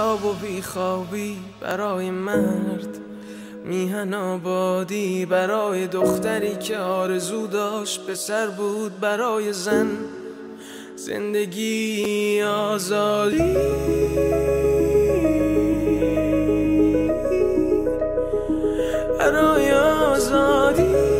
حساب 0.00 0.24
و 0.24 0.32
بیخوابی 0.32 1.36
برای 1.60 2.10
مرد. 2.10 2.98
میهن 3.64 4.14
آبادی 4.14 5.26
برای 5.26 5.86
دختری 5.86 6.56
که 6.56 6.78
آرزو 6.78 7.46
داشت 7.46 8.06
پسر 8.06 8.46
بود 8.46 9.00
برای 9.00 9.52
زن. 9.52 9.88
زندگی 10.96 12.42
آزادی. 12.42 13.54
برای 19.18 19.72
آزادی. 19.72 21.19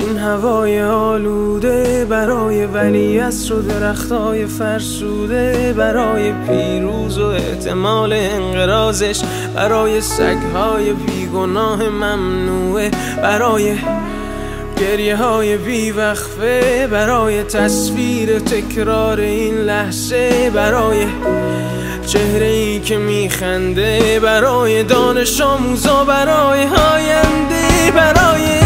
این 0.00 0.18
هوای 0.18 0.82
آلوده 0.82 2.04
برای 2.04 2.66
ولی 2.66 3.18
و 3.20 3.62
درختای 3.68 4.46
فرسوده 4.46 5.74
برای 5.78 6.32
پیروز 6.32 7.18
و 7.18 7.24
احتمال 7.26 8.12
انقرازش 8.12 9.20
برای 9.54 10.00
سگهای 10.00 10.92
بیگناه 10.92 11.88
ممنوعه 11.88 12.90
برای 13.22 13.76
گریه 14.80 15.16
های 15.16 15.56
بیوقفه 15.56 16.88
برای 16.90 17.42
تصویر 17.42 18.38
تکرار 18.38 19.20
این 19.20 19.54
لحظه 19.54 20.50
برای 20.54 21.06
چهره 22.06 22.46
ای 22.46 22.80
که 22.80 22.98
میخنده 22.98 24.20
برای 24.20 24.82
دانش 24.82 25.40
آموزا 25.40 26.04
برای 26.04 26.66
آینده 26.66 27.90
برای 27.94 28.65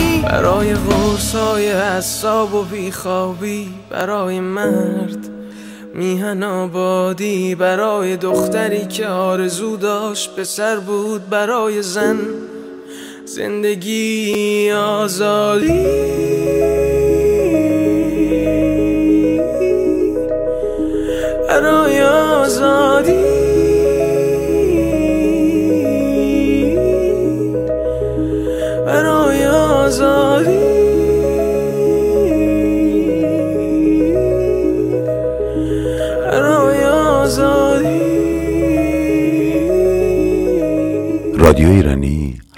برای 0.23 0.73
غرصای 0.73 1.71
حساب 1.71 2.53
و 2.53 2.63
بیخوابی 2.63 3.69
برای 3.89 4.39
مرد 4.39 5.29
میهن 5.93 6.43
آبادی 6.43 7.55
برای 7.55 8.17
دختری 8.17 8.85
که 8.85 9.07
آرزو 9.07 9.77
داشت 9.77 10.35
به 10.35 10.43
سر 10.43 10.75
بود 10.75 11.29
برای 11.29 11.81
زن 11.81 12.19
زندگی 13.25 14.71
آزادی. 14.71 15.85
برای 21.47 22.01
آزادی. 22.01 23.30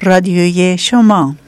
رادیوی 0.03 0.77
شما. 0.77 1.35